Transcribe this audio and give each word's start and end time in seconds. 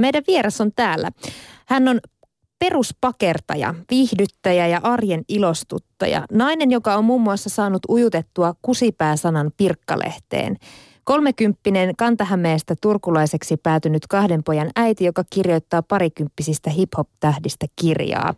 Meidän 0.00 0.22
vieras 0.26 0.60
on 0.60 0.72
täällä. 0.76 1.10
Hän 1.66 1.88
on 1.88 2.00
peruspakertaja, 2.58 3.74
viihdyttäjä 3.90 4.66
ja 4.66 4.80
arjen 4.82 5.22
ilostuttaja. 5.28 6.24
Nainen, 6.32 6.70
joka 6.70 6.94
on 6.94 7.04
muun 7.04 7.20
muassa 7.20 7.50
saanut 7.50 7.82
ujutettua 7.88 8.54
kusipääsanan 8.62 9.50
pirkkalehteen. 9.56 10.56
Kolmekymppinen 11.04 11.96
Kantahämeestä 11.96 12.74
turkulaiseksi 12.82 13.56
päätynyt 13.56 14.06
kahden 14.06 14.44
pojan 14.44 14.70
äiti, 14.76 15.04
joka 15.04 15.24
kirjoittaa 15.30 15.82
parikymppisistä 15.82 16.70
hip-hop-tähdistä 16.70 17.66
kirjaa. 17.80 18.34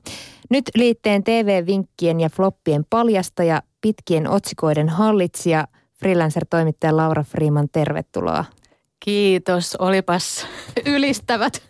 Nyt 0.50 0.64
liitteen 0.74 1.24
TV-vinkkien 1.24 2.20
ja 2.20 2.28
floppien 2.28 2.84
paljastaja, 2.90 3.62
pitkien 3.80 4.28
otsikoiden 4.28 4.88
hallitsija, 4.88 5.66
freelancer-toimittaja 5.94 6.96
Laura 6.96 7.22
Freeman, 7.22 7.68
tervetuloa. 7.72 8.44
Kiitos, 9.04 9.76
olipas 9.76 10.46
ylistävät 10.86 11.62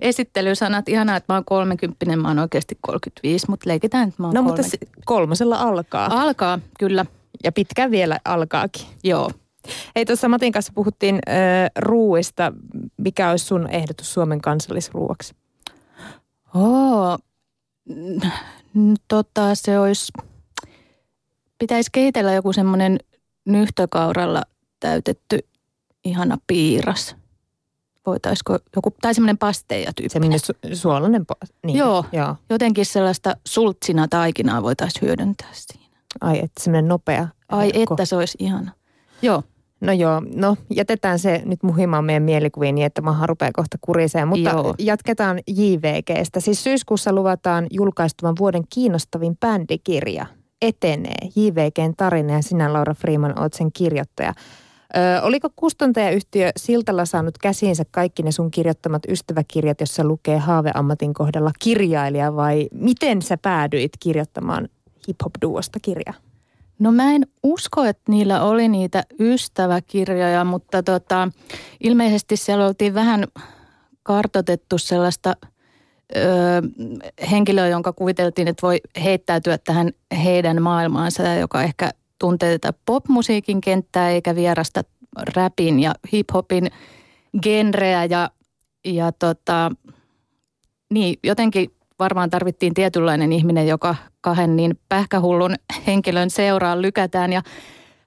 esittelysanat. 0.00 0.88
Ihanaa, 0.88 1.16
että 1.16 1.32
mä 1.32 1.36
oon 1.36 1.44
30, 1.44 2.16
mä 2.16 2.28
oon 2.28 2.38
oikeasti 2.38 2.78
35, 2.80 3.46
mutta 3.48 3.68
leikitään, 3.68 4.08
että 4.08 4.22
mä 4.22 4.26
oon 4.26 4.34
No 4.34 4.42
kolme. 4.42 4.62
mutta 4.62 4.76
kolmosella 5.04 5.56
alkaa. 5.56 6.22
Alkaa, 6.22 6.58
kyllä. 6.78 7.06
Ja 7.44 7.52
pitkään 7.52 7.90
vielä 7.90 8.20
alkaakin. 8.24 8.86
Joo. 9.04 9.30
Hei, 9.96 10.04
tuossa 10.04 10.28
Matin 10.28 10.52
kanssa 10.52 10.72
puhuttiin 10.74 11.14
äh, 11.28 11.34
ruuista. 11.78 12.52
Mikä 12.96 13.30
olisi 13.30 13.44
sun 13.44 13.70
ehdotus 13.70 14.14
Suomen 14.14 14.40
kansallisruuaksi? 14.40 15.34
Oo, 16.54 17.18
tota 19.08 19.54
se 19.54 19.78
olisi, 19.78 20.12
pitäisi 21.58 21.90
kehitellä 21.92 22.32
joku 22.32 22.52
semmoinen 22.52 22.98
nyhtökauralla 23.44 24.42
täytetty 24.80 25.38
ihana 26.04 26.38
piiras. 26.46 27.16
Voitaisiko 28.06 28.58
joku, 28.76 28.90
tai 29.02 29.14
semmoinen 29.14 29.38
pasteja 29.38 29.92
tyyppi. 29.96 30.08
Semmoinen 30.12 30.40
su- 30.40 30.74
suolainen 30.76 31.22
po- 31.22 31.46
niin. 31.66 31.78
Joo. 31.78 32.04
Joo. 32.12 32.36
Jotenkin 32.50 32.86
sellaista 32.86 33.36
sultsina 33.48 34.08
taikinaa 34.08 34.62
voitaisiin 34.62 35.02
hyödyntää 35.02 35.48
siinä. 35.52 35.96
Ai, 36.20 36.38
että 36.38 36.62
semmoinen 36.62 36.88
nopea. 36.88 37.28
Ai 37.48 37.70
herkku. 37.74 37.94
että 37.94 38.04
se 38.04 38.16
olisi 38.16 38.38
ihana. 38.40 38.72
Joo, 39.22 39.42
No 39.80 39.92
joo, 39.92 40.22
no 40.34 40.56
jätetään 40.70 41.18
se 41.18 41.42
nyt 41.44 41.62
muhimaan 41.62 42.04
meidän 42.04 42.22
mielikuviin 42.22 42.74
niin, 42.74 42.86
että 42.86 43.02
maha 43.02 43.26
rupeaa 43.26 43.50
kohta 43.54 43.78
kuriseen. 43.80 44.28
Mutta 44.28 44.50
Joo. 44.50 44.74
jatketaan 44.78 45.38
JVGstä. 45.46 46.40
Siis 46.40 46.64
syyskuussa 46.64 47.12
luvataan 47.12 47.66
julkaistuvan 47.70 48.34
vuoden 48.38 48.62
kiinnostavin 48.74 49.36
bändikirja. 49.36 50.26
Etenee. 50.62 51.16
JVGn 51.36 51.94
tarina 51.96 52.32
ja 52.32 52.42
sinä 52.42 52.72
Laura 52.72 52.94
Freeman 52.94 53.38
oot 53.38 53.52
sen 53.52 53.72
kirjoittaja. 53.72 54.34
Ö, 54.96 55.22
oliko 55.22 55.48
kustantajayhtiö 55.56 56.50
Siltalla 56.56 57.04
saanut 57.04 57.38
käsiinsä 57.38 57.84
kaikki 57.90 58.22
ne 58.22 58.32
sun 58.32 58.50
kirjoittamat 58.50 59.02
ystäväkirjat, 59.08 59.80
jossa 59.80 60.04
lukee 60.04 60.38
haaveammatin 60.38 61.14
kohdalla 61.14 61.50
kirjailija 61.58 62.36
vai 62.36 62.68
miten 62.72 63.22
sä 63.22 63.36
päädyit 63.36 63.92
kirjoittamaan 64.00 64.68
hip-hop-duosta 65.08 65.78
kirjaa? 65.82 66.14
No 66.78 66.92
mä 66.92 67.12
en 67.12 67.26
usko, 67.42 67.84
että 67.84 68.12
niillä 68.12 68.42
oli 68.42 68.68
niitä 68.68 69.04
ystäväkirjoja, 69.20 70.44
mutta 70.44 70.82
tota, 70.82 71.28
ilmeisesti 71.80 72.36
siellä 72.36 72.66
oltiin 72.66 72.94
vähän 72.94 73.24
kartotettu 74.02 74.78
sellaista 74.78 75.36
ö, 76.16 76.20
henkilöä, 77.30 77.68
jonka 77.68 77.92
kuviteltiin, 77.92 78.48
että 78.48 78.66
voi 78.66 78.80
heittäytyä 79.04 79.58
tähän 79.58 79.90
heidän 80.24 80.62
maailmaansa, 80.62 81.34
joka 81.34 81.62
ehkä 81.62 81.90
tuntee 82.20 82.58
tätä 82.58 82.78
popmusiikin 82.86 83.60
kenttää 83.60 84.10
eikä 84.10 84.34
vierasta 84.34 84.82
räpin 85.36 85.80
ja 85.80 85.94
hiphopin 86.12 86.70
genreä 87.42 88.04
ja, 88.04 88.30
ja 88.84 89.12
tota, 89.12 89.72
niin, 90.90 91.18
jotenkin 91.24 91.70
varmaan 91.98 92.30
tarvittiin 92.30 92.74
tietynlainen 92.74 93.32
ihminen, 93.32 93.68
joka 93.68 93.96
kahden 94.20 94.56
niin 94.56 94.78
pähkähullun 94.88 95.54
henkilön 95.86 96.30
seuraan 96.30 96.82
lykätään 96.82 97.32
ja 97.32 97.42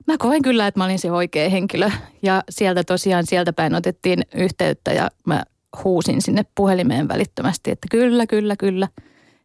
mä 0.07 0.17
koen 0.17 0.41
kyllä, 0.41 0.67
että 0.67 0.79
mä 0.79 0.85
olin 0.85 0.99
se 0.99 1.11
oikea 1.11 1.49
henkilö 1.49 1.89
ja 2.21 2.43
sieltä 2.49 2.83
tosiaan 2.83 3.25
sieltä 3.25 3.53
päin 3.53 3.75
otettiin 3.75 4.21
yhteyttä 4.35 4.91
ja 4.91 5.09
mä 5.27 5.43
huusin 5.83 6.21
sinne 6.21 6.45
puhelimeen 6.55 7.07
välittömästi, 7.07 7.71
että 7.71 7.87
kyllä, 7.91 8.27
kyllä, 8.27 8.55
kyllä. 8.55 8.87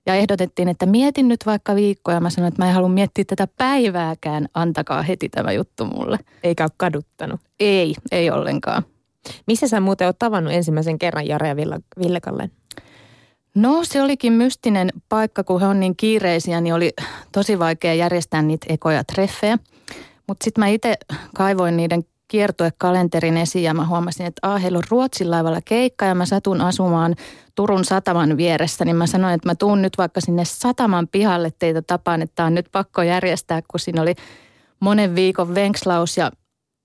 Ja 0.09 0.15
ehdotettiin, 0.15 0.69
että 0.69 0.87
mietin 0.87 1.29
nyt 1.29 1.47
vaikka 1.47 1.75
viikkoja. 1.75 2.21
Mä 2.21 2.31
sanoin, 2.31 2.49
että 2.49 2.63
mä 2.63 2.69
en 2.69 2.75
halua 2.75 2.89
miettiä 2.89 3.25
tätä 3.25 3.49
päivääkään, 3.59 4.49
antakaa 4.55 5.03
heti 5.03 5.29
tämä 5.29 5.53
juttu 5.53 5.85
mulle. 5.85 6.19
Eikä 6.43 6.65
ole 6.65 6.71
kaduttanut. 6.77 7.41
Ei, 7.61 7.95
ei 8.13 8.31
ollenkaan. 8.31 8.83
Missä 9.47 9.69
sä 9.69 9.81
muuten 9.81 10.07
oot 10.07 10.19
tavannut 10.19 10.53
ensimmäisen 10.53 10.99
kerran 10.99 11.27
Jare 11.27 11.49
ja 11.49 11.57
Villa, 11.57 11.79
Villekallen? 11.99 12.51
No 13.55 13.85
se 13.85 14.03
olikin 14.03 14.33
mystinen 14.33 14.89
paikka, 15.09 15.45
kun 15.45 15.61
he 15.61 15.67
on 15.67 15.81
niin 15.81 15.97
kiireisiä, 15.97 16.61
niin 16.61 16.75
oli 16.75 16.93
tosi 17.33 17.59
vaikea 17.59 17.95
järjestää 17.95 18.43
niitä 18.43 18.67
ekoja 18.69 19.05
treffejä. 19.05 19.59
Mutta 20.27 20.45
sitten 20.45 20.63
mä 20.63 20.69
itse 20.69 20.95
kaivoin 21.35 21.77
niiden 21.77 22.05
kiertuekalenterin 22.28 23.37
esiin 23.37 23.65
ja 23.65 23.75
mä 23.75 23.87
huomasin, 23.87 24.27
että 24.27 24.49
ah, 24.49 24.62
heillä 24.62 24.78
on 24.78 24.84
Ruotsin 24.91 25.31
laivalla 25.31 25.61
keikka 25.65 26.05
ja 26.05 26.15
mä 26.15 26.27
satun 26.27 26.61
asumaan 26.61 27.15
Turun 27.55 27.84
sataman 27.84 28.37
vieressä, 28.37 28.84
niin 28.84 28.97
mä 28.97 29.06
sanoin, 29.06 29.34
että 29.34 29.49
mä 29.49 29.55
tuun 29.55 29.83
nyt 29.83 29.99
vaikka 29.99 30.21
sinne 30.21 30.44
sataman 30.44 31.09
pihalle 31.09 31.53
teitä 31.59 31.83
tapaan, 31.83 32.22
että 32.22 32.44
on 32.44 32.55
nyt 32.55 32.67
pakko 32.72 33.03
järjestää, 33.03 33.62
kun 33.69 33.81
siinä 33.81 34.03
oli 34.03 34.15
monen 34.81 35.15
viikon 35.15 35.55
venkslaus 35.55 36.17
ja 36.17 36.31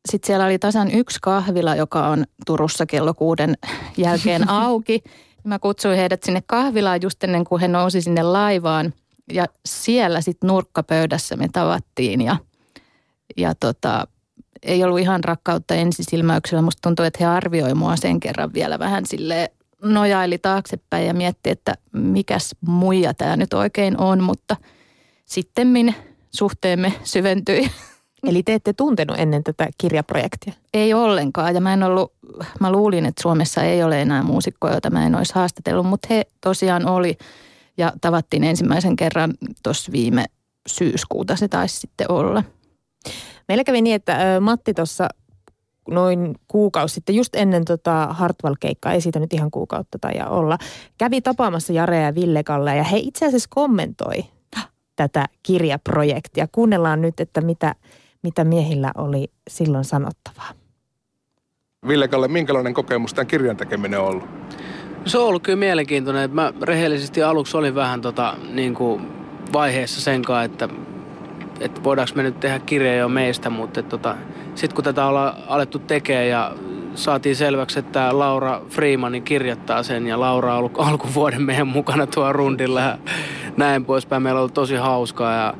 sitten 0.10 0.28
siellä 0.28 0.46
oli 0.46 0.60
tasan 0.60 0.92
yksi 0.92 1.20
kahvila, 1.22 1.76
joka 1.76 2.08
on 2.08 2.26
Turussa 2.46 2.86
kello 2.86 3.14
kuuden 3.14 3.58
jälkeen 3.98 4.50
auki. 4.66 5.04
Mä 5.44 5.60
kutsuin 5.60 5.98
heidät 5.98 6.24
sinne 6.24 6.44
kahvilaan 6.46 7.00
just 7.02 7.24
ennen 7.24 7.44
kuin 7.44 7.62
he 7.62 7.68
nousi 7.68 8.02
sinne 8.02 8.24
laivaan. 8.24 8.94
Ja 9.34 9.46
siellä 9.66 10.22
sitten 10.22 10.48
nurkkapöydässä 10.48 11.36
me 11.36 11.48
tavattiin 11.52 12.22
ja, 12.22 12.38
ja 13.38 13.56
tota, 13.56 14.08
ei 14.64 14.84
ollut 14.84 15.00
ihan 15.00 15.24
rakkautta 15.24 15.76
ensisilmäyksellä. 15.76 16.62
Musta 16.62 16.80
tuntuu, 16.82 17.06
että 17.06 17.18
he 17.22 17.26
arvioi 17.26 17.74
mua 17.74 17.96
sen 17.96 18.20
kerran 18.20 18.54
vielä 18.54 18.80
vähän 18.80 19.06
sille 19.06 19.52
nojaili 19.84 20.38
taaksepäin 20.38 21.08
ja 21.08 21.14
mietti, 21.14 21.50
että 21.50 21.74
mikäs 21.92 22.56
muija 22.62 23.14
tämä 23.14 23.38
nyt 23.38 23.54
oikein 23.54 23.98
on. 23.98 24.24
Mutta 24.24 24.56
sittemmin 25.26 25.96
suhteemme 26.32 26.94
syventyi. 27.04 27.70
Eli 28.28 28.44
te 28.44 28.54
ette 28.54 28.74
tuntenut 28.74 29.20
ennen 29.20 29.44
tätä 29.44 29.70
kirjaprojektia? 29.78 30.54
Ei 30.74 30.94
ollenkaan 30.94 31.56
ja 31.56 31.62
mä 31.62 31.74
en 31.74 31.84
ollut, 31.84 32.14
mä 32.60 32.72
luulin, 32.72 33.06
että 33.06 33.22
Suomessa 33.22 33.64
ei 33.64 33.84
ole 33.84 34.02
enää 34.02 34.24
muusikkoja, 34.24 34.74
joita 34.74 34.90
mä 34.90 35.06
en 35.06 35.16
olisi 35.16 35.36
haastatellut, 35.36 35.86
mutta 35.86 36.08
he 36.12 36.26
tosiaan 36.42 36.88
oli 36.88 37.18
ja 37.78 37.94
tavattiin 38.02 38.44
ensimmäisen 38.44 38.96
kerran 38.96 39.34
tuossa 39.64 39.92
viime 39.92 40.26
syyskuuta 40.68 41.36
se 41.36 41.48
taisi 41.48 41.80
sitten 41.80 42.12
olla. 42.12 42.44
Meillä 43.48 43.64
kävi 43.64 43.82
niin, 43.82 43.96
että 43.96 44.18
Matti 44.42 44.74
tuossa 44.74 45.08
noin 45.90 46.36
kuukausi 46.48 46.94
sitten, 46.94 47.16
just 47.16 47.36
ennen 47.36 47.66
tota 47.66 48.08
Hartwell-keikkaa, 48.12 48.94
ei 48.94 49.02
siitä 49.02 49.20
nyt 49.20 49.34
ihan 49.34 49.52
kuukautta 49.52 50.00
tai 50.00 50.14
olla, 50.30 50.58
kävi 50.98 51.22
tapaamassa 51.22 51.74
Jare 51.74 52.02
ja 52.02 52.16
Villekalle 52.16 52.76
ja 52.76 52.84
he 52.84 52.98
itse 52.98 53.26
asiassa 53.26 53.50
kommentoi 53.50 54.24
tätä 54.96 55.26
kirjaprojektia. 55.44 56.48
Kuunnellaan 56.52 57.02
nyt, 57.02 57.20
että 57.20 57.42
mitä, 57.42 57.76
mitä 58.24 58.44
miehillä 58.44 58.92
oli 58.98 59.32
silloin 59.50 59.86
sanottavaa. 59.86 60.50
Ville 61.88 62.08
Kalle, 62.08 62.28
minkälainen 62.28 62.74
kokemus 62.74 63.14
tämän 63.14 63.28
kirjan 63.28 63.58
tekeminen 63.58 64.00
on 64.00 64.08
ollut? 64.08 64.24
Se 65.06 65.18
on 65.18 65.28
ollut 65.28 65.44
kyllä 65.44 65.60
mielenkiintoinen. 65.60 66.32
Mä 66.36 66.54
rehellisesti 66.62 67.24
aluksi 67.24 67.58
olin 67.58 67.76
vähän 67.76 68.02
tota, 68.02 68.38
niin 68.54 68.74
kuin 68.74 69.08
vaiheessa 69.54 70.02
sen 70.02 70.22
kanssa, 70.22 70.44
että, 70.44 70.70
että 71.66 71.84
voidaanko 71.84 72.12
me 72.16 72.24
nyt 72.24 72.40
tehdä 72.40 72.60
kirja 72.60 72.96
jo 72.96 73.10
meistä, 73.10 73.50
mutta 73.50 73.84
tota, 73.84 74.16
sitten 74.56 74.76
kun 74.76 74.84
tätä 74.84 75.06
ollaan 75.06 75.34
alettu 75.48 75.80
tekemään 75.80 76.28
ja 76.28 76.52
saatiin 76.96 77.36
selväksi, 77.36 77.80
että 77.80 78.20
Laura 78.20 78.62
Freemani 78.70 79.22
kirjoittaa 79.22 79.84
sen 79.84 80.08
ja 80.08 80.20
Laura 80.20 80.54
on 80.54 80.60
ollut 80.60 80.80
alkuvuoden 80.80 81.42
meidän 81.42 81.68
mukana 81.68 82.08
tuo 82.08 82.34
rundilla 82.34 82.82
ja 82.82 82.98
näin 83.58 83.86
poispäin. 83.86 84.24
Meillä 84.24 84.38
on 84.38 84.42
ollut 84.42 84.54
tosi 84.54 84.76
hauskaa 84.76 85.34
ja 85.34 85.54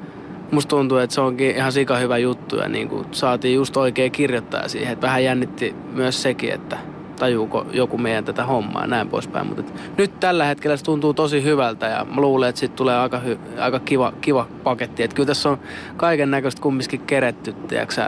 musta 0.52 0.70
tuntuu, 0.70 0.98
että 0.98 1.14
se 1.14 1.22
onkin 1.22 1.56
ihan 1.56 1.72
sika 1.72 1.98
hyvä 1.98 2.18
juttu 2.18 2.56
ja 2.56 2.68
niin 2.68 2.90
kuin 2.90 3.06
saatiin 3.12 3.56
just 3.56 3.78
oikea 3.78 4.10
kirjoittaja 4.10 4.68
siihen. 4.68 4.94
Että 4.94 5.08
vähän 5.08 5.24
jännitti 5.24 5.76
myös 5.94 6.22
sekin, 6.22 6.54
että 6.54 6.78
tajuuko 7.20 7.66
joku 7.72 7.98
meidän 7.98 8.26
tätä 8.26 8.46
hommaa 8.46 8.82
ja 8.82 8.88
näin 8.88 9.10
poispäin. 9.10 9.48
Mutta 9.48 9.64
nyt 9.98 10.20
tällä 10.20 10.46
hetkellä 10.46 10.78
se 10.78 10.84
tuntuu 10.84 11.14
tosi 11.14 11.44
hyvältä 11.44 11.88
ja 11.88 12.06
mä 12.16 12.22
luulen, 12.22 12.50
että 12.50 12.60
siitä 12.60 12.76
tulee 12.76 12.96
aika, 12.96 13.20
hy, 13.20 13.40
aika 13.60 13.80
kiva, 13.80 14.14
kiva 14.22 14.48
paketti. 14.64 15.04
Että 15.04 15.16
kyllä 15.16 15.28
tässä 15.28 15.50
on 15.50 15.60
kaiken 15.98 16.32
näköistä 16.32 16.62
kumminkin 16.62 17.02
keretty, 17.02 17.54
tiedätkö 17.54 18.08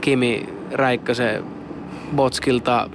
Kimi 0.00 0.48
Räikkösen 0.72 1.44
Botskilta 2.16 2.90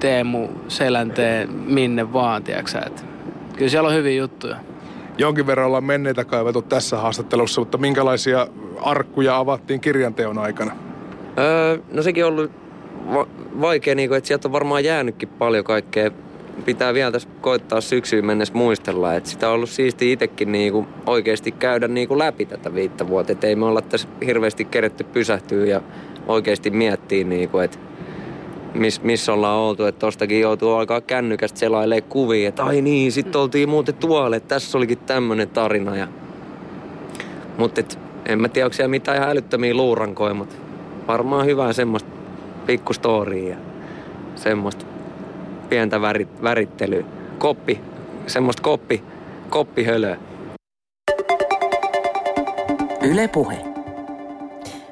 Teemu 0.00 0.48
Selänteen 0.68 1.52
minne 1.52 2.12
vaan, 2.12 2.42
tiedätkö 2.42 2.78
että 2.86 3.02
Kyllä 3.56 3.70
siellä 3.70 3.88
on 3.88 3.94
hyviä 3.94 4.18
juttuja. 4.18 4.56
Jonkin 5.18 5.46
verran 5.46 5.66
ollaan 5.66 5.84
menneitä 5.84 6.24
kaivettu 6.24 6.62
tässä 6.62 6.96
haastattelussa, 6.96 7.60
mutta 7.60 7.78
minkälaisia 7.78 8.46
arkkuja 8.82 9.36
avattiin 9.36 9.80
kirjanteon 9.80 10.38
aikana? 10.38 10.72
Öö, 11.38 11.78
no 11.92 12.02
sekin 12.02 12.24
on 12.24 12.32
ollut 12.32 12.59
va- 13.14 13.28
vaikea, 13.60 13.94
niin 13.94 14.08
kuin, 14.08 14.18
että 14.18 14.28
sieltä 14.28 14.48
on 14.48 14.52
varmaan 14.52 14.84
jäänytkin 14.84 15.28
paljon 15.28 15.64
kaikkea, 15.64 16.10
pitää 16.64 16.94
vielä 16.94 17.12
tässä 17.12 17.28
koittaa 17.40 17.80
syksyyn 17.80 18.26
mennessä 18.26 18.54
muistella, 18.54 19.14
että 19.14 19.30
sitä 19.30 19.48
on 19.48 19.54
ollut 19.54 19.70
siisti 19.70 20.12
itsekin 20.12 20.52
niinku 20.52 20.86
oikeasti 21.06 21.52
käydä 21.52 21.88
niinku 21.88 22.18
läpi 22.18 22.46
tätä 22.46 22.74
viittä 22.74 23.08
vuotta. 23.08 23.32
Että 23.32 23.46
ei 23.46 23.56
me 23.56 23.64
olla 23.64 23.82
tässä 23.82 24.08
hirveästi 24.26 24.64
keretty 24.64 25.04
pysähtyä 25.04 25.66
ja 25.66 25.80
oikeasti 26.26 26.70
miettiä, 26.70 27.24
niinku, 27.24 27.58
että 27.58 27.78
missä 28.74 29.00
miss 29.04 29.28
ollaan 29.28 29.58
oltu. 29.58 29.84
Että 29.84 29.98
tostakin 29.98 30.40
joutuu 30.40 30.72
alkaa 30.72 31.00
kännykästä 31.00 31.58
selailee 31.58 32.00
kuvia, 32.00 32.48
että 32.48 32.64
ai 32.64 32.80
niin, 32.80 33.12
sitten 33.12 33.40
oltiin 33.40 33.68
muuten 33.68 33.94
tuolle, 33.94 34.36
että 34.36 34.48
tässä 34.48 34.78
olikin 34.78 34.98
tämmöinen 34.98 35.48
tarina. 35.48 35.96
Ja... 35.96 36.08
Mutta 37.58 37.82
en 38.26 38.40
mä 38.40 38.48
tiedä, 38.48 38.66
onko 38.66 38.74
siellä 38.74 38.90
mitään 38.90 39.16
ihan 39.16 39.30
älyttömiä 39.30 39.74
luurankoja, 39.74 40.34
mutta 40.34 40.54
varmaan 41.08 41.46
hyvää 41.46 41.72
semmoista 41.72 42.19
pikkustoriaa 42.70 43.50
ja 43.50 43.56
semmoista 44.34 44.84
pientä 45.68 46.00
värit, 46.00 46.42
värittelyä. 46.42 47.04
Koppi, 47.38 47.80
semmoista 48.26 48.62
koppi, 48.62 49.02
koppihölöä. 49.48 50.16
Yle 53.02 53.28
Puhe. 53.28 53.58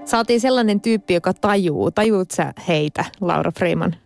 Saatiin 0.05 0.41
sellainen 0.41 0.81
tyyppi, 0.81 1.15
joka 1.15 1.35
tajuu. 1.35 1.91
Tajuut 1.91 2.31
sä 2.31 2.53
heitä, 2.69 3.05
Laura 3.21 3.51
Freeman? 3.59 3.97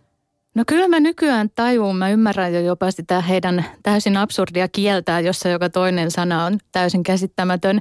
No 0.55 0.63
kyllä 0.67 0.87
mä 0.87 0.99
nykyään 0.99 1.49
tajuun. 1.55 1.95
Mä 1.95 2.09
ymmärrän 2.09 2.53
jo 2.53 2.59
jopa 2.59 2.91
sitä 2.91 3.21
heidän 3.21 3.65
täysin 3.83 4.17
absurdia 4.17 4.67
kieltää, 4.67 5.19
jossa 5.19 5.49
joka 5.49 5.69
toinen 5.69 6.11
sana 6.11 6.45
on 6.45 6.57
täysin 6.71 7.03
käsittämätön. 7.03 7.79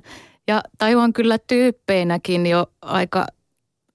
Ja 0.49 0.62
tajuan 0.79 1.12
kyllä 1.12 1.39
tyyppeinäkin 1.39 2.47
jo 2.47 2.67
aika 2.83 3.27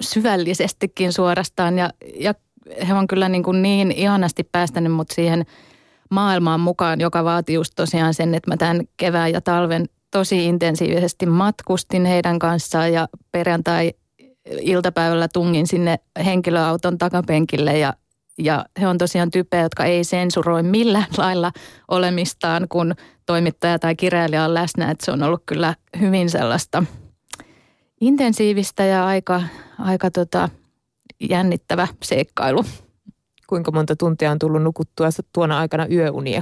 syvällisestikin 0.01 1.13
suorastaan. 1.13 1.77
Ja, 1.77 1.89
ja 2.15 2.33
he 2.87 2.93
on 2.93 3.07
kyllä 3.07 3.29
niin, 3.29 3.43
kuin 3.43 3.61
niin 3.61 3.91
ihanasti 3.91 4.43
päästänyt 4.43 4.93
mut 4.93 5.11
siihen 5.11 5.45
maailmaan 6.11 6.59
mukaan, 6.59 6.99
joka 6.99 7.23
vaatii 7.23 7.55
just 7.55 7.73
tosiaan 7.75 8.13
sen, 8.13 8.35
että 8.35 8.51
mä 8.51 8.57
tämän 8.57 8.81
kevään 8.97 9.31
ja 9.31 9.41
talven 9.41 9.85
tosi 10.11 10.45
intensiivisesti 10.45 11.25
matkustin 11.25 12.05
heidän 12.05 12.39
kanssaan 12.39 12.93
ja 12.93 13.07
perjantai 13.31 13.93
iltapäivällä 14.61 15.27
tungin 15.33 15.67
sinne 15.67 15.99
henkilöauton 16.25 16.97
takapenkille 16.97 17.77
ja, 17.77 17.93
ja 18.37 18.65
he 18.81 18.87
on 18.87 18.97
tosiaan 18.97 19.31
tyyppejä, 19.31 19.63
jotka 19.63 19.85
ei 19.85 20.03
sensuroi 20.03 20.63
millään 20.63 21.07
lailla 21.17 21.51
olemistaan, 21.87 22.67
kun 22.69 22.95
toimittaja 23.25 23.79
tai 23.79 23.95
kirjailija 23.95 24.43
on 24.43 24.53
läsnä. 24.53 24.91
Että 24.91 25.05
se 25.05 25.11
on 25.11 25.23
ollut 25.23 25.43
kyllä 25.45 25.75
hyvin 25.99 26.29
sellaista 26.29 26.83
intensiivistä 28.01 28.85
ja 28.85 29.05
aika, 29.05 29.41
aika 29.79 30.11
tota, 30.11 30.49
jännittävä 31.29 31.87
seikkailu. 32.03 32.65
Kuinka 33.47 33.71
monta 33.71 33.95
tuntia 33.95 34.31
on 34.31 34.39
tullut 34.39 34.63
nukuttua 34.63 35.09
tuona 35.33 35.59
aikana 35.59 35.85
yöunia? 35.91 36.41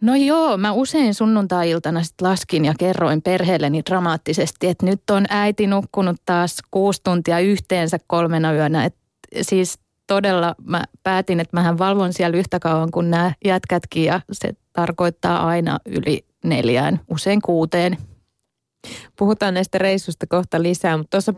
No 0.00 0.14
joo, 0.14 0.56
mä 0.56 0.72
usein 0.72 1.14
sunnuntai-iltana 1.14 2.02
sit 2.02 2.20
laskin 2.20 2.64
ja 2.64 2.74
kerroin 2.78 3.22
perheelleni 3.22 3.82
dramaattisesti, 3.90 4.66
että 4.68 4.86
nyt 4.86 5.10
on 5.10 5.26
äiti 5.28 5.66
nukkunut 5.66 6.16
taas 6.26 6.56
kuusi 6.70 7.00
tuntia 7.04 7.38
yhteensä 7.38 7.98
kolmena 8.06 8.52
yönä. 8.52 8.84
Et 8.84 8.94
siis 9.42 9.78
todella 10.06 10.54
mä 10.64 10.84
päätin, 11.02 11.40
että 11.40 11.56
mähän 11.56 11.78
valvon 11.78 12.12
siellä 12.12 12.36
yhtä 12.36 12.58
kauan 12.58 12.90
kuin 12.90 13.10
nämä 13.10 13.32
jätkätkin 13.44 14.04
ja 14.04 14.20
se 14.32 14.54
tarkoittaa 14.72 15.46
aina 15.46 15.78
yli 15.86 16.24
neljään, 16.44 17.00
usein 17.08 17.42
kuuteen. 17.42 17.96
Puhutaan 19.18 19.54
näistä 19.54 19.78
reissusta 19.78 20.26
kohta 20.26 20.62
lisää, 20.62 20.96
mutta 20.96 21.10
tuossa 21.10 21.34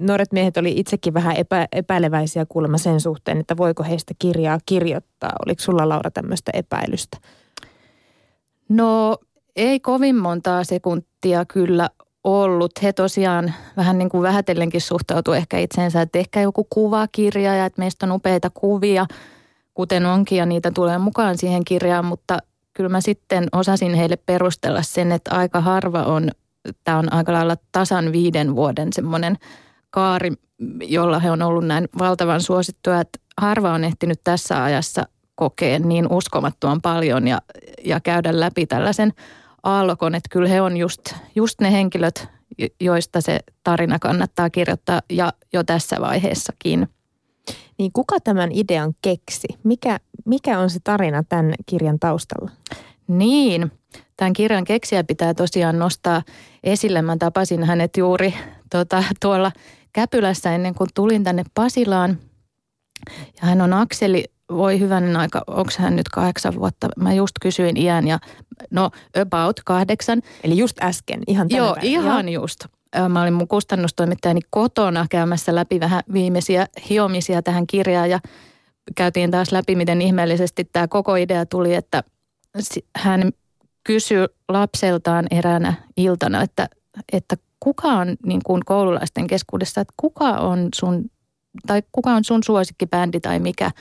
nuoret 0.00 0.32
miehet 0.32 0.56
oli 0.56 0.72
itsekin 0.76 1.14
vähän 1.14 1.36
epä, 1.36 1.68
epäileväisiä 1.72 2.46
kuulemma 2.48 2.78
sen 2.78 3.00
suhteen, 3.00 3.40
että 3.40 3.56
voiko 3.56 3.82
heistä 3.82 4.14
kirjaa 4.18 4.58
kirjoittaa. 4.66 5.32
Oliko 5.46 5.62
sulla 5.62 5.88
Laura 5.88 6.10
tämmöistä 6.10 6.50
epäilystä? 6.54 7.16
No 8.68 9.18
ei 9.56 9.80
kovin 9.80 10.16
montaa 10.16 10.64
sekuntia 10.64 11.44
kyllä 11.44 11.90
ollut. 12.24 12.72
He 12.82 12.92
tosiaan 12.92 13.54
vähän 13.76 13.98
niin 13.98 14.08
kuin 14.08 14.22
vähätellenkin 14.22 14.80
suhtautuu 14.80 15.34
ehkä 15.34 15.58
itseensä, 15.58 16.02
että 16.02 16.18
ehkä 16.18 16.40
joku 16.40 16.66
kuvakirja 16.70 17.54
ja 17.54 17.66
että 17.66 17.82
meistä 17.82 18.06
on 18.06 18.12
upeita 18.12 18.50
kuvia, 18.50 19.06
kuten 19.74 20.06
onkin 20.06 20.38
ja 20.38 20.46
niitä 20.46 20.70
tulee 20.70 20.98
mukaan 20.98 21.38
siihen 21.38 21.64
kirjaan, 21.64 22.04
mutta 22.04 22.38
kyllä 22.72 22.88
mä 22.88 23.00
sitten 23.00 23.46
osasin 23.52 23.94
heille 23.94 24.16
perustella 24.16 24.82
sen, 24.82 25.12
että 25.12 25.34
aika 25.34 25.60
harva 25.60 26.02
on, 26.02 26.30
tämä 26.84 26.98
on 26.98 27.12
aika 27.12 27.32
lailla 27.32 27.56
tasan 27.72 28.12
viiden 28.12 28.56
vuoden 28.56 28.92
semmoinen 28.92 29.36
kaari, 29.90 30.32
jolla 30.82 31.18
he 31.18 31.30
on 31.30 31.42
ollut 31.42 31.66
näin 31.66 31.88
valtavan 31.98 32.40
suosittuja, 32.40 33.00
että 33.00 33.18
harva 33.40 33.72
on 33.72 33.84
ehtinyt 33.84 34.20
tässä 34.24 34.64
ajassa 34.64 35.08
kokea 35.34 35.78
niin 35.78 36.12
uskomattoman 36.12 36.82
paljon 36.82 37.28
ja, 37.28 37.42
ja 37.84 38.00
käydä 38.00 38.40
läpi 38.40 38.66
tällaisen 38.66 39.12
aallokon, 39.62 40.14
että 40.14 40.28
kyllä 40.32 40.48
he 40.48 40.60
on 40.60 40.76
just, 40.76 41.14
just 41.34 41.60
ne 41.60 41.72
henkilöt, 41.72 42.28
joista 42.80 43.20
se 43.20 43.40
tarina 43.64 43.98
kannattaa 43.98 44.50
kirjoittaa 44.50 45.00
ja 45.10 45.32
jo 45.52 45.64
tässä 45.64 45.96
vaiheessakin. 46.00 46.88
Niin 47.78 47.92
kuka 47.92 48.20
tämän 48.20 48.50
idean 48.52 48.94
keksi? 49.02 49.48
Mikä, 49.64 50.00
mikä 50.24 50.58
on 50.58 50.70
se 50.70 50.78
tarina 50.84 51.24
tämän 51.28 51.54
kirjan 51.66 51.98
taustalla? 51.98 52.50
Niin, 53.08 53.72
tämän 54.16 54.32
kirjan 54.32 54.64
keksiä 54.64 55.04
pitää 55.04 55.34
tosiaan 55.34 55.78
nostaa 55.78 56.22
esille. 56.64 57.02
Mä 57.02 57.16
tapasin 57.16 57.64
hänet 57.64 57.96
juuri 57.96 58.34
tuota, 58.70 59.04
tuolla 59.20 59.52
Käpylässä 59.92 60.54
ennen 60.54 60.74
kuin 60.74 60.90
tulin 60.94 61.24
tänne 61.24 61.44
Pasilaan. 61.54 62.18
Ja 63.08 63.48
hän 63.48 63.60
on 63.60 63.72
Akseli 63.72 64.24
voi 64.52 64.80
hyvänen 64.80 65.16
aika, 65.16 65.42
onko 65.46 65.70
hän 65.78 65.96
nyt 65.96 66.08
kahdeksan 66.08 66.54
vuotta? 66.54 66.88
Mä 66.96 67.12
just 67.12 67.32
kysyin 67.42 67.76
iän 67.76 68.08
ja 68.08 68.18
no 68.70 68.90
about 69.22 69.60
kahdeksan. 69.64 70.22
Eli 70.44 70.58
just 70.58 70.82
äsken, 70.82 71.20
ihan 71.26 71.48
tänä 71.48 71.58
Joo, 71.58 71.74
päivänä. 71.74 71.90
ihan 71.90 72.28
Joo. 72.28 72.42
just. 72.42 72.64
Mä 73.08 73.22
olin 73.22 73.34
mun 73.34 73.48
kustannustoimittajani 73.48 74.40
kotona 74.50 75.06
käymässä 75.10 75.54
läpi 75.54 75.80
vähän 75.80 76.02
viimeisiä 76.12 76.66
hiomisia 76.90 77.42
tähän 77.42 77.66
kirjaan 77.66 78.10
ja 78.10 78.20
käytiin 78.96 79.30
taas 79.30 79.52
läpi, 79.52 79.74
miten 79.74 80.02
ihmeellisesti 80.02 80.64
tämä 80.64 80.88
koko 80.88 81.16
idea 81.16 81.46
tuli, 81.46 81.74
että 81.74 82.02
hän 82.96 83.32
kysyi 83.84 84.26
lapseltaan 84.48 85.26
eräänä 85.30 85.74
iltana, 85.96 86.42
että, 86.42 86.68
että 87.12 87.36
kuka 87.60 87.88
on 87.88 88.16
niin 88.26 88.40
kuin 88.44 88.64
koululaisten 88.64 89.26
keskuudessa, 89.26 89.80
että 89.80 89.94
kuka 89.96 90.28
on 90.28 90.68
sun, 90.74 91.10
tai 91.66 91.82
kuka 91.92 92.10
on 92.10 92.24
sun 92.24 92.42
suosikkibändi 92.44 93.20
tai 93.20 93.38
mikä– 93.38 93.70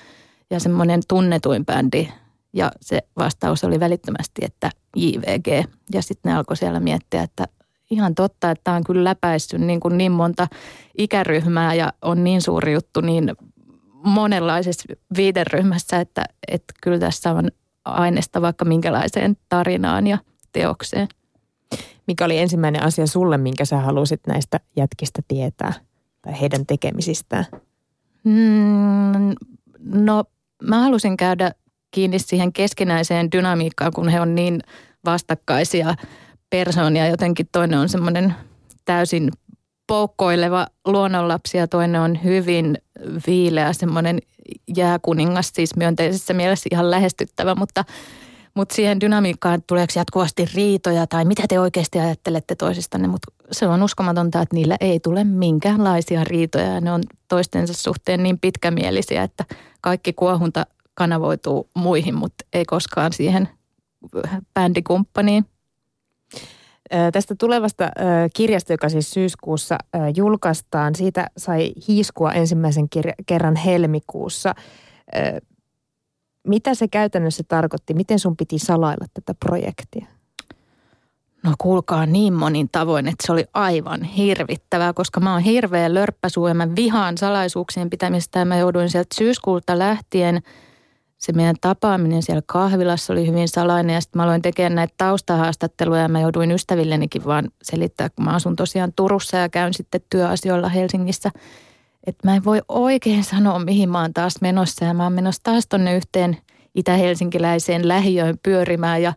ja 0.50 0.60
semmoinen 0.60 1.02
tunnetuin 1.08 1.66
bändi. 1.66 2.08
Ja 2.54 2.72
se 2.82 3.04
vastaus 3.18 3.64
oli 3.64 3.80
välittömästi, 3.80 4.42
että 4.46 4.70
JVG. 4.96 5.48
Ja 5.94 6.02
sitten 6.02 6.32
ne 6.32 6.38
alkoi 6.38 6.58
siellä 6.58 6.80
miettiä, 6.80 7.24
että 7.24 7.48
ihan 7.92 8.16
totta, 8.16 8.52
että 8.52 8.72
on 8.72 8.84
kyllä 8.84 9.04
läpäissyt 9.04 9.62
niin, 9.62 9.80
kuin 9.80 9.98
niin 9.98 10.12
monta 10.12 10.48
ikäryhmää 10.98 11.74
ja 11.74 11.94
on 12.02 12.24
niin 12.24 12.42
suuri 12.42 12.74
juttu 12.74 13.02
niin 13.02 13.32
monenlaisessa 14.04 14.94
viideryhmässä, 15.18 16.00
että, 16.00 16.24
että 16.48 16.74
kyllä 16.84 17.00
tässä 17.00 17.32
on 17.32 17.52
aineesta 17.88 18.42
vaikka 18.42 18.66
minkälaiseen 18.66 19.38
tarinaan 19.50 20.08
ja 20.08 20.18
teokseen. 20.52 21.08
Mikä 22.08 22.26
oli 22.26 22.38
ensimmäinen 22.38 22.84
asia 22.84 23.08
sulle, 23.08 23.38
minkä 23.38 23.66
sä 23.66 23.78
halusit 23.78 24.22
näistä 24.28 24.60
jätkistä 24.76 25.22
tietää 25.28 25.74
tai 26.22 26.42
heidän 26.42 26.66
tekemisistään? 26.66 27.46
Mm, 28.24 29.36
no 29.84 30.24
mä 30.64 30.80
halusin 30.80 31.18
käydä 31.18 31.52
kiinni 31.92 32.20
siihen 32.20 32.54
keskinäiseen 32.54 33.32
dynamiikkaan, 33.32 33.94
kun 33.94 34.10
he 34.10 34.22
on 34.22 34.36
niin 34.36 34.62
vastakkaisia 35.06 35.96
persoonia. 36.50 37.08
Jotenkin 37.08 37.50
toinen 37.52 37.80
on 37.80 37.90
semmoinen 37.90 38.36
täysin 38.86 39.32
poukkoileva 39.88 40.68
luonnonlapsi 40.86 41.58
ja 41.58 41.68
toinen 41.68 42.02
on 42.02 42.24
hyvin 42.24 42.78
viileä, 43.28 43.74
semmoinen 43.74 44.20
jääkuningas, 44.78 45.52
siis 45.54 45.76
myönteisessä 45.76 46.34
mielessä 46.34 46.70
ihan 46.72 46.92
lähestyttävä, 46.92 47.56
mutta, 47.56 47.86
mutta 48.54 48.76
siihen 48.76 49.02
dynamiikkaan 49.02 49.62
tuleeko 49.68 49.94
jatkuvasti 49.96 50.46
riitoja 50.54 51.08
tai 51.08 51.26
mitä 51.26 51.44
te 51.50 51.60
oikeasti 51.60 52.00
ajattelette 52.00 52.56
toisistanne, 52.56 53.08
mutta 53.08 53.32
se 53.52 53.68
on 53.68 53.84
uskomatonta, 53.84 54.42
että 54.42 54.56
niillä 54.56 54.78
ei 54.80 55.00
tule 55.00 55.24
minkäänlaisia 55.24 56.24
riitoja 56.24 56.66
ja 56.66 56.82
ne 56.82 56.92
on 56.92 57.04
toistensa 57.28 57.74
suhteen 57.74 58.24
niin 58.24 58.40
pitkämielisiä, 58.40 59.24
että 59.24 59.46
kaikki 59.82 60.14
kuohunta 60.14 60.66
kanavoituu 60.94 61.70
muihin, 61.76 62.16
mutta 62.16 62.46
ei 62.54 62.66
koskaan 62.66 63.14
siihen 63.14 63.50
bändikumppaniin. 64.54 65.46
Tästä 67.14 67.36
tulevasta 67.40 67.92
kirjasta, 68.36 68.74
joka 68.74 68.90
siis 68.90 69.12
syyskuussa 69.12 69.78
julkaistaan, 70.16 70.96
siitä 70.96 71.28
sai 71.38 71.74
hiiskua 71.88 72.32
ensimmäisen 72.32 72.88
kerran 73.26 73.56
helmikuussa. 73.56 74.56
Mitä 76.48 76.76
se 76.76 76.88
käytännössä 76.88 77.44
tarkoitti? 77.48 77.94
Miten 77.94 78.20
sun 78.20 78.38
piti 78.38 78.60
salailla 78.60 79.06
tätä 79.14 79.34
projektia? 79.46 80.06
No 81.44 81.54
kuulkaa 81.58 82.06
niin 82.06 82.34
monin 82.34 82.70
tavoin, 82.72 83.08
että 83.08 83.28
se 83.28 83.32
oli 83.32 83.46
aivan 83.54 84.04
hirvittävää, 84.04 84.94
koska 84.94 85.20
mä 85.20 85.34
oon 85.34 85.42
hirveä 85.42 85.94
lörppäsuu 85.94 86.48
ja 86.48 86.54
mä 86.54 86.68
vihaan 86.76 87.18
salaisuuksien 87.18 87.90
pitämistä 87.90 88.40
ja 88.40 88.46
mä 88.46 88.58
jouduin 88.58 88.90
sieltä 88.90 89.16
syyskuulta 89.16 89.80
lähtien 89.80 90.42
se 91.18 91.32
meidän 91.32 91.56
tapaaminen 91.62 92.24
siellä 92.24 92.42
kahvilassa 92.46 93.14
oli 93.14 93.28
hyvin 93.28 93.48
salainen 93.48 93.94
ja 93.94 94.02
sitten 94.02 94.20
mä 94.20 94.24
aloin 94.24 94.42
tekemään 94.42 94.76
näitä 94.76 94.94
taustahaastatteluja 94.98 96.02
ja 96.02 96.08
mä 96.08 96.22
jouduin 96.22 96.52
ystävillenikin 96.52 97.26
vaan 97.26 97.50
selittää, 97.64 98.10
kun 98.10 98.26
mä 98.26 98.32
asun 98.32 98.56
tosiaan 98.56 98.94
Turussa 98.96 99.38
ja 99.38 99.50
käyn 99.50 99.74
sitten 99.74 100.02
työasioilla 100.10 100.70
Helsingissä. 100.70 101.32
Että 102.08 102.28
mä 102.28 102.36
en 102.36 102.46
voi 102.46 102.62
oikein 102.68 103.24
sanoa, 103.24 103.60
mihin 103.60 103.90
mä 103.90 104.02
oon 104.02 104.14
taas 104.14 104.36
menossa 104.42 104.86
ja 104.86 104.94
mä 104.94 105.04
oon 105.04 105.14
menossa 105.14 105.44
taas 105.44 105.68
tonne 105.68 105.96
yhteen 105.96 106.38
itä-helsinkiläiseen 106.76 107.88
lähiöön 107.88 108.38
pyörimään 108.44 109.02
ja 109.02 109.14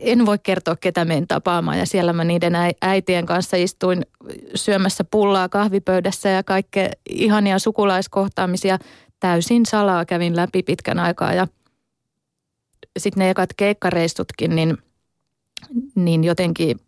en 0.00 0.26
voi 0.26 0.38
kertoa, 0.38 0.76
ketä 0.76 1.04
menen 1.04 1.26
tapaamaan. 1.26 1.78
Ja 1.78 1.86
siellä 1.86 2.12
mä 2.12 2.24
niiden 2.24 2.52
äitien 2.82 3.26
kanssa 3.26 3.56
istuin 3.56 4.06
syömässä 4.54 5.04
pullaa 5.10 5.48
kahvipöydässä 5.48 6.28
ja 6.28 6.42
kaikkea 6.42 6.88
ihania 7.10 7.58
sukulaiskohtaamisia 7.58 8.78
täysin 9.24 9.66
salaa 9.66 10.04
kävin 10.04 10.36
läpi 10.36 10.62
pitkän 10.62 10.98
aikaa. 10.98 11.32
Ja 11.32 11.46
sitten 12.98 13.20
ne 13.20 13.30
ekat 13.30 13.50
keikkareistutkin, 13.56 14.56
niin, 14.56 14.78
niin 15.94 16.24
jotenkin 16.24 16.80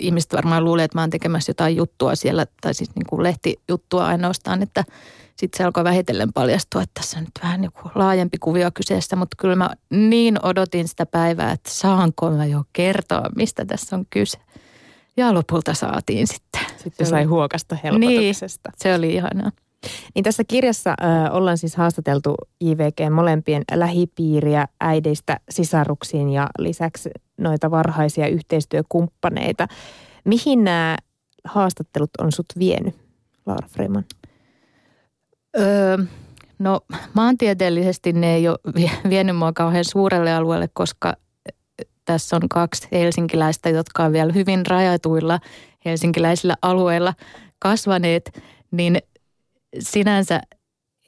ihmiset 0.00 0.32
varmaan 0.32 0.64
luulee, 0.64 0.84
että 0.84 0.98
mä 0.98 1.02
oon 1.02 1.10
tekemässä 1.10 1.50
jotain 1.50 1.76
juttua 1.76 2.14
siellä, 2.14 2.46
tai 2.60 2.74
siis 2.74 2.90
niin 2.94 3.06
kuin 3.06 3.22
lehtijuttua 3.22 4.06
ainoastaan, 4.06 4.62
että– 4.62 4.84
sitten 5.36 5.58
se 5.58 5.64
alkoi 5.64 5.84
vähitellen 5.84 6.32
paljastua, 6.32 6.82
että 6.82 7.00
tässä 7.00 7.18
on 7.18 7.24
nyt 7.24 7.42
vähän 7.42 7.60
niin 7.60 7.72
kuin 7.72 7.92
laajempi 7.94 8.38
kuvio 8.38 8.70
kyseessä, 8.74 9.16
mutta 9.16 9.36
kyllä 9.40 9.56
mä 9.56 9.70
niin 9.90 10.44
odotin 10.44 10.88
sitä 10.88 11.06
päivää, 11.06 11.52
että 11.52 11.70
saanko 11.70 12.30
mä 12.30 12.46
jo 12.46 12.64
kertoa, 12.72 13.30
mistä 13.36 13.64
tässä 13.64 13.96
on 13.96 14.04
kyse. 14.10 14.38
Ja 15.16 15.34
lopulta 15.34 15.74
saatiin 15.74 16.26
sitten. 16.26 16.60
Sitten 16.76 17.06
sai 17.06 17.24
huokasta 17.24 17.76
helpotuksesta. 17.84 18.70
Niin, 18.70 18.78
se 18.82 18.94
oli 18.94 19.14
ihanaa. 19.14 19.50
Niin 20.14 20.22
tässä 20.22 20.44
kirjassa 20.44 20.90
äh, 20.90 21.34
ollaan 21.34 21.58
siis 21.58 21.76
haastateltu 21.76 22.34
IVG 22.60 23.10
molempien 23.10 23.62
lähipiiriä 23.74 24.68
äideistä 24.80 25.40
sisaruksiin 25.50 26.30
ja 26.30 26.48
lisäksi 26.58 27.10
noita 27.38 27.70
varhaisia 27.70 28.26
yhteistyökumppaneita. 28.26 29.68
Mihin 30.24 30.64
nämä 30.64 30.96
haastattelut 31.44 32.10
on 32.18 32.32
sut 32.32 32.46
vienyt, 32.58 32.94
Laura 33.46 33.68
Freeman? 33.68 34.04
Öö, 35.58 35.96
no 36.58 36.80
maantieteellisesti 37.14 38.12
ne 38.12 38.34
ei 38.34 38.48
ole 38.48 38.58
vienyt 39.08 39.36
mua 39.36 39.52
kauhean 39.52 39.84
suurelle 39.84 40.34
alueelle, 40.34 40.68
koska 40.72 41.16
tässä 42.04 42.36
on 42.36 42.48
kaksi 42.48 42.88
helsinkiläistä, 42.92 43.68
jotka 43.68 44.04
on 44.04 44.12
vielä 44.12 44.32
hyvin 44.32 44.66
rajatuilla 44.66 45.40
helsinkiläisillä 45.84 46.56
alueilla 46.62 47.14
kasvaneet, 47.58 48.42
niin 48.70 48.98
sinänsä 49.78 50.40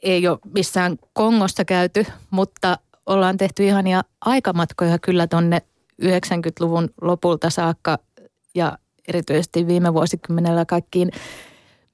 ei 0.02 0.28
ole 0.28 0.38
missään 0.54 0.96
Kongossa 1.12 1.64
käyty, 1.64 2.06
mutta 2.30 2.78
ollaan 3.06 3.36
tehty 3.36 3.64
ihania 3.64 4.02
aikamatkoja 4.20 4.98
kyllä 4.98 5.26
tonne 5.26 5.62
90-luvun 6.02 6.88
lopulta 7.00 7.50
saakka 7.50 7.98
ja 8.54 8.78
erityisesti 9.08 9.66
viime 9.66 9.94
vuosikymmenellä 9.94 10.64
kaikkiin 10.64 11.10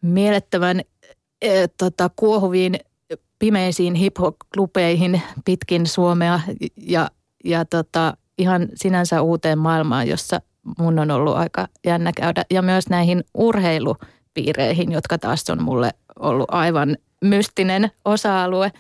mielettömän 0.03 0.81
e, 1.43 1.69
tota, 1.69 2.11
kuohuviin 2.17 2.79
pimeisiin 3.39 3.95
hip-hop-klubeihin 3.95 5.23
pitkin 5.45 5.87
Suomea 5.87 6.41
ja, 6.77 7.11
ja 7.45 7.65
tota, 7.65 8.17
ihan 8.39 8.69
sinänsä 8.75 9.23
uuteen 9.23 9.59
maailmaan, 9.59 10.09
jossa 10.09 10.41
mun 10.79 10.99
on 10.99 11.11
ollut 11.11 11.37
aika 11.37 11.69
jännä 11.87 12.13
käydä. 12.17 12.45
Ja 12.51 12.63
myös 12.63 12.89
näihin 12.89 13.25
urheilupiireihin, 13.35 14.93
jotka 14.93 15.19
taas 15.19 15.51
on 15.51 15.63
mulle 15.63 15.91
ollut 16.19 16.47
aivan 16.49 16.97
mystinen 17.21 17.91
osa-alue. 18.05 18.73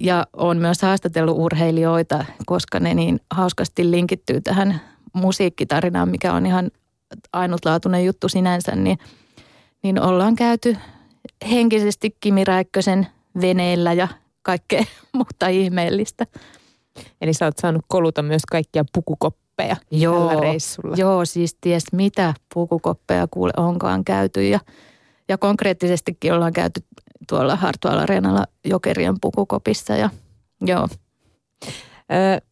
Ja 0.00 0.26
on 0.32 0.58
myös 0.58 0.82
haastatellut 0.82 1.38
urheilijoita, 1.38 2.24
koska 2.46 2.80
ne 2.80 2.94
niin 2.94 3.20
hauskasti 3.30 3.90
linkittyy 3.90 4.40
tähän 4.40 4.80
musiikkitarinaan, 5.12 6.08
mikä 6.08 6.32
on 6.32 6.46
ihan 6.46 6.70
ainutlaatuinen 7.32 8.04
juttu 8.04 8.28
sinänsä, 8.28 8.76
niin, 8.76 8.98
niin 9.82 10.00
ollaan 10.00 10.36
käyty 10.36 10.76
henkisesti 11.50 12.16
Kimi 12.20 12.44
Räikkösen 12.44 13.06
veneellä 13.40 13.92
ja 13.92 14.08
kaikkea 14.42 14.84
muuta 15.14 15.48
ihmeellistä. 15.48 16.26
Eli 17.20 17.32
sä 17.32 17.44
oot 17.44 17.58
saanut 17.58 17.84
koluta 17.88 18.22
myös 18.22 18.42
kaikkia 18.50 18.84
pukukoppeja 18.92 19.76
joo, 19.90 20.28
tällä 20.28 20.40
reissulla. 20.40 20.96
Joo, 20.98 21.24
siis 21.24 21.56
ties 21.60 21.84
mitä 21.92 22.34
pukukoppeja 22.54 23.28
kuule 23.30 23.52
onkaan 23.56 24.04
käyty 24.04 24.48
ja, 24.48 24.60
ja 25.28 25.38
konkreettisestikin 25.38 26.32
ollaan 26.32 26.52
käyty 26.52 26.80
tuolla 27.28 27.56
Hartwall 27.56 27.98
Areenalla 27.98 28.46
Jokerien 28.64 29.14
pukukopissa 29.20 29.96
ja 29.96 30.10
joo. 30.60 30.88
Ö, 32.12 32.46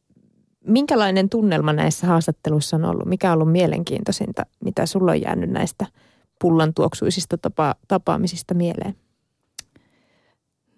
minkälainen 0.67 1.29
tunnelma 1.29 1.73
näissä 1.73 2.07
haastatteluissa 2.07 2.77
on 2.77 2.85
ollut? 2.85 3.07
Mikä 3.07 3.33
on 3.33 3.35
ollut 3.35 3.53
mielenkiintoisinta, 3.53 4.47
mitä 4.65 4.87
sulla 4.87 5.11
on 5.11 5.21
jäänyt 5.21 5.51
näistä– 5.51 5.87
pullan 6.45 6.75
tuoksuisista 6.75 7.39
tapa, 7.39 7.75
tapaamisista 7.89 8.55
mieleen? 8.55 8.95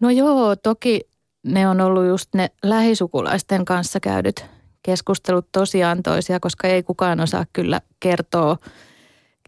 No 0.01 0.11
joo, 0.11 0.57
toki 0.57 1.01
ne 1.43 1.69
on 1.69 1.81
ollut 1.81 2.07
just 2.07 2.35
ne 2.35 2.51
lähisukulaisten 2.63 3.65
kanssa 3.65 4.01
käydyt 4.01 4.45
keskustelut 4.83 5.47
tosiaan 5.53 6.03
toisia, 6.03 6.41
koska 6.41 6.69
ei 6.69 6.83
kukaan 6.83 7.21
osaa 7.21 7.47
kyllä 7.53 7.81
kertoa 8.01 8.57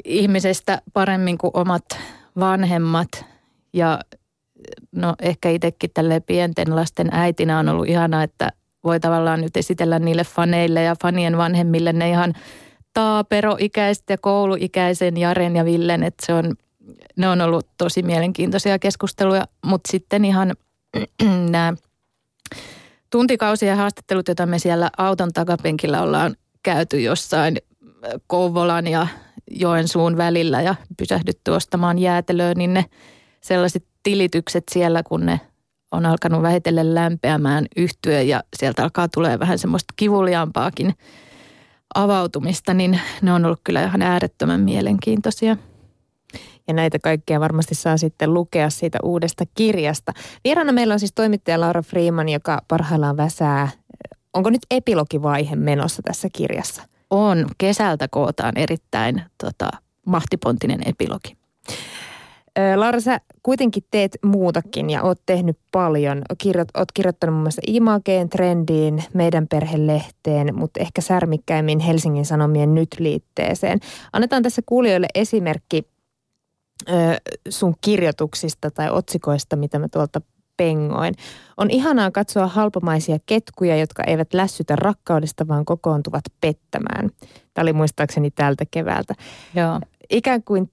ihmisestä 0.05 0.83
paremmin 0.93 1.38
kuin 1.38 1.50
omat 1.55 1.85
vanhemmat. 2.40 3.25
Ja 3.73 4.00
no 4.92 5.14
ehkä 5.21 5.50
itsekin 5.50 5.90
tälle 5.95 6.21
pienten 6.21 6.76
lasten 6.76 7.09
äitinä 7.12 7.59
on 7.59 7.68
ollut 7.68 7.88
ihanaa, 7.88 8.23
että 8.23 8.50
voi 8.85 9.00
tavallaan 9.00 9.40
nyt 9.40 9.57
esitellä 9.57 9.99
niille 9.99 10.25
faneille 10.25 10.83
ja 10.83 10.97
fanien 11.02 11.37
vanhemmille 11.37 11.92
ne 11.92 12.11
ihan– 12.11 12.35
taaperoikäiset 12.99 14.04
ja 14.11 14.18
kouluikäisen 14.18 15.16
Jaren 15.16 15.57
ja 15.57 15.64
Villen, 15.64 16.02
että 16.02 16.26
se 16.26 16.35
on, 16.35 16.54
ne 17.16 17.28
on 17.28 17.40
ollut 17.40 17.66
tosi 17.76 18.02
mielenkiintoisia 18.02 18.78
keskusteluja, 18.78 19.47
mutta 19.66 19.90
sitten 19.90 20.25
ihan 20.25 20.54
nämä 21.50 21.75
tuntikausia 23.11 23.76
haastattelut, 23.76 24.28
joita 24.28 24.47
me 24.47 24.59
siellä 24.59 24.90
auton 24.99 25.33
takapenkillä 25.33 26.02
ollaan 26.02 26.37
käyty 26.62 27.00
jossain 27.00 27.57
Kouvolan 28.26 28.87
ja 28.87 29.07
Joensuun 29.50 30.17
välillä 30.17 30.62
ja 30.62 30.75
pysähdytty 30.97 31.50
ostamaan 31.50 31.99
jäätelöä, 31.99 32.55
niin 32.55 32.75
ne 32.75 32.85
sellaiset 33.40 33.85
tilitykset 34.02 34.64
siellä, 34.71 35.02
kun 35.02 35.26
ne 35.26 35.40
on 35.93 36.07
alkanut 36.07 36.43
vähitellen 36.43 36.95
lämpeämään 36.95 37.67
yhtyä 37.76 38.23
ja 38.23 38.43
sieltä 38.57 38.83
alkaa 38.83 39.09
tulee 39.09 39.38
vähän 39.38 39.59
semmoista 39.59 39.95
kivuliaampaakin– 39.97 40.95
avautumista, 41.95 42.75
niin 42.75 43.00
ne 43.23 43.33
on 43.33 43.45
ollut 43.45 43.61
kyllä 43.64 43.85
ihan 43.85 44.02
äärettömän 44.02 44.61
mielenkiintoisia. 44.61 45.57
Ja 46.69 46.75
näitä 46.75 46.99
kaikkea 46.99 47.40
varmasti 47.40 47.75
saa 47.75 47.97
sitten 47.97 48.35
lukea 48.35 48.71
siitä 48.71 48.99
uudesta 49.02 49.45
kirjasta. 49.55 50.12
Vieraana 50.45 50.73
meillä 50.73 50.93
on 50.93 51.00
siis 51.00 51.12
toimittaja 51.14 51.61
Laura 51.61 51.83
Freeman, 51.83 52.28
joka 52.28 52.62
parhaillaan 52.69 53.17
väsää. 53.17 53.69
Onko 54.35 54.50
nyt 54.50 54.61
epilogivaihe 54.71 55.57
menossa 55.57 56.02
tässä 56.02 56.28
kirjassa? 56.33 56.83
On. 57.11 57.47
Kesältä 57.59 58.09
kootaan 58.09 58.53
erittäin 58.57 59.23
tota, 59.45 59.69
mahtipontinen 60.07 60.81
epilogi. 60.87 61.37
Laura, 62.77 63.00
sä 63.00 63.21
kuitenkin 63.43 63.85
teet 63.91 64.19
muutakin 64.25 64.91
ja 64.91 65.03
oot 65.03 65.21
tehnyt 65.27 65.59
paljon. 65.73 66.23
Kirjoit, 66.38 66.69
oot 66.77 66.93
kirjoittanut 66.93 67.35
muun 67.35 67.43
muassa 67.43 67.62
Imageen, 67.67 68.29
Trendiin, 68.29 69.05
Meidän 69.15 69.49
perhelehteen, 69.49 70.55
mutta 70.55 70.81
ehkä 70.81 71.00
särmikkäimmin 71.00 71.79
Helsingin 71.79 72.27
Sanomien 72.27 72.75
Nyt-liitteeseen. 72.75 73.81
Annetaan 74.12 74.43
tässä 74.43 74.62
kuulijoille 74.67 75.07
esimerkki 75.15 75.83
sun 77.49 77.75
kirjoituksista 77.81 78.71
tai 78.71 78.91
otsikoista, 78.91 79.57
mitä 79.57 79.79
mä 79.79 79.87
tuolta 79.93 80.21
pengoin. 80.59 81.15
On 81.57 81.71
ihanaa 81.71 82.11
katsoa 82.11 82.47
halpamaisia 82.47 83.19
ketkuja, 83.27 83.77
jotka 83.77 84.05
eivät 84.05 84.35
lässytä 84.35 84.77
rakkaudesta, 84.77 85.49
vaan 85.49 85.65
kokoontuvat 85.65 86.25
pettämään. 86.41 87.11
Tämä 87.55 87.62
oli 87.62 87.73
muistaakseni 87.73 88.31
tältä 88.31 88.65
keväältä. 88.71 89.15
Joo 89.55 89.81
ikään 90.11 90.43
kuin, 90.43 90.71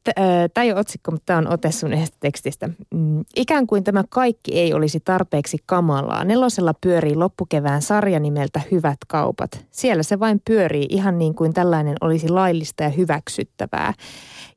tämä 0.54 0.63
ei 0.63 0.72
ole 0.72 0.80
otsikko, 0.80 1.12
mutta 1.12 1.25
tämä 1.25 1.39
on 1.39 1.54
ote 1.54 1.72
sun 1.72 1.94
yhdestä 1.94 2.18
tekstistä. 2.20 2.70
Mm, 2.94 3.24
ikään 3.36 3.68
kuin 3.68 3.84
tämä 3.84 4.04
kaikki 4.10 4.60
ei 4.60 4.74
olisi 4.74 5.00
tarpeeksi 5.00 5.58
kamalaa. 5.65 6.24
Nelosella 6.24 6.74
pyörii 6.82 7.15
loppukevään 7.15 7.82
sarja 7.82 8.20
nimeltä 8.20 8.62
Hyvät 8.72 8.98
kaupat. 9.08 9.65
Siellä 9.72 10.04
se 10.04 10.20
vain 10.20 10.42
pyörii 10.46 10.86
ihan 10.89 11.18
niin 11.18 11.36
kuin 11.36 11.54
tällainen 11.54 11.96
olisi 12.01 12.30
laillista 12.30 12.84
ja 12.84 12.89
hyväksyttävää. 12.89 13.94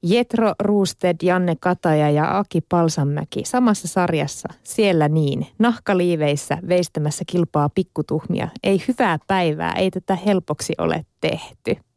Jetro 0.03 0.53
Ruusted, 0.61 1.17
Janne 1.23 1.57
Kataja 1.61 2.11
ja 2.11 2.39
Aki 2.39 2.61
Palsanmäki 2.61 3.45
samassa 3.45 3.89
sarjassa. 3.89 4.49
Siellä 4.63 5.09
niin. 5.09 5.47
Nahkaliiveissä 5.59 6.59
veistämässä 6.69 7.25
kilpaa 7.27 7.69
pikkutuhmia. 7.69 8.49
Ei 8.63 8.83
hyvää 8.89 9.19
päivää, 9.27 9.73
ei 9.73 9.91
tätä 9.91 10.15
helpoksi 10.15 10.73
ole 10.79 11.07
tehty. 11.21 11.88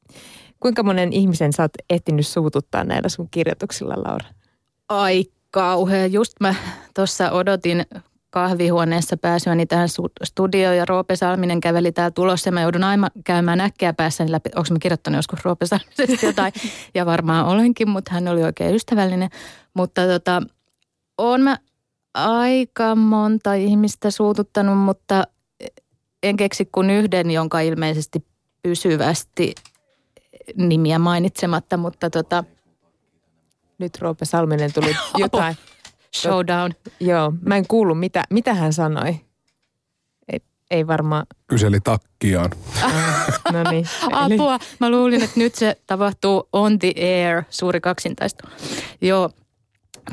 Kuinka 0.62 0.84
monen 0.84 1.13
ihmisen 1.13 1.53
sä 1.53 1.63
oot 1.63 1.72
ehtinyt 1.89 2.27
suututtaa 2.27 2.84
näillä 2.84 3.10
sun 3.10 3.27
kirjoituksilla, 3.32 3.94
Laura? 3.98 4.27
Ai 4.89 5.25
kauhea. 5.51 6.06
Just 6.06 6.34
mä 6.39 6.56
tuossa 6.96 7.32
odotin 7.32 7.86
kahvihuoneessa 8.30 9.18
pääsyäni 9.18 9.65
tähän 9.65 9.88
studioon 10.24 10.77
ja 10.77 10.86
Roope 10.86 11.15
Salminen 11.15 11.62
käveli 11.62 11.91
täällä 11.91 12.12
tulossa 12.12 12.48
ja 12.48 12.51
mä 12.51 12.62
joudun 12.62 12.84
aina 12.84 13.10
käymään 13.24 13.62
äkkiä 13.62 13.94
päässäni 13.94 14.32
läpi. 14.32 14.50
Onko 14.56 14.68
mä 14.72 14.80
kirjoittanut 14.80 15.18
joskus 15.18 15.46
Roope 15.46 15.65
Salmisesta 15.65 16.25
jotain? 16.25 16.53
ja 16.96 17.06
varmaan 17.06 17.46
olenkin, 17.46 17.89
mutta 17.89 18.12
hän 18.13 18.27
oli 18.27 18.44
oikein 18.44 18.75
ystävällinen. 18.75 19.30
Mutta 19.74 20.08
tota, 20.08 20.41
on 21.18 21.41
mä 21.41 21.58
aika 22.13 22.96
monta 22.96 23.53
ihmistä 23.53 24.12
suututtanut, 24.12 24.77
mutta 24.77 25.24
en 26.24 26.38
keksi 26.38 26.70
kuin 26.72 26.89
yhden, 26.89 27.32
jonka 27.32 27.60
ilmeisesti 27.60 28.25
pysyvästi 28.63 29.56
nimiä 30.55 31.00
mainitsematta, 31.00 31.77
mutta 31.77 32.10
tota... 32.10 32.43
Nyt 33.77 33.98
Roope 34.00 34.25
Salminen 34.25 34.74
tuli 34.74 34.95
jotain. 35.17 35.55
Showdown. 36.15 36.71
Joo, 37.00 37.33
mä 37.45 37.57
en 37.57 37.67
kuullut, 37.67 38.00
mitä, 38.00 38.24
mitä 38.29 38.53
hän 38.53 38.74
sanoi. 38.74 39.19
Ei, 40.33 40.39
ei 40.71 40.88
varmaan... 40.88 41.25
Kyseli 41.48 41.79
takkiaan. 41.79 42.51
no 43.53 43.71
niin. 43.71 43.86
Apua. 44.12 44.60
Mä 44.79 44.89
luulin, 44.89 45.24
että 45.24 45.39
nyt 45.39 45.55
se 45.55 45.77
tapahtuu 45.88 46.50
on 46.53 46.79
the 46.79 46.93
air, 46.98 47.43
suuri 47.50 47.81
kaksintaistu. 47.81 48.48
Joo, 49.01 49.29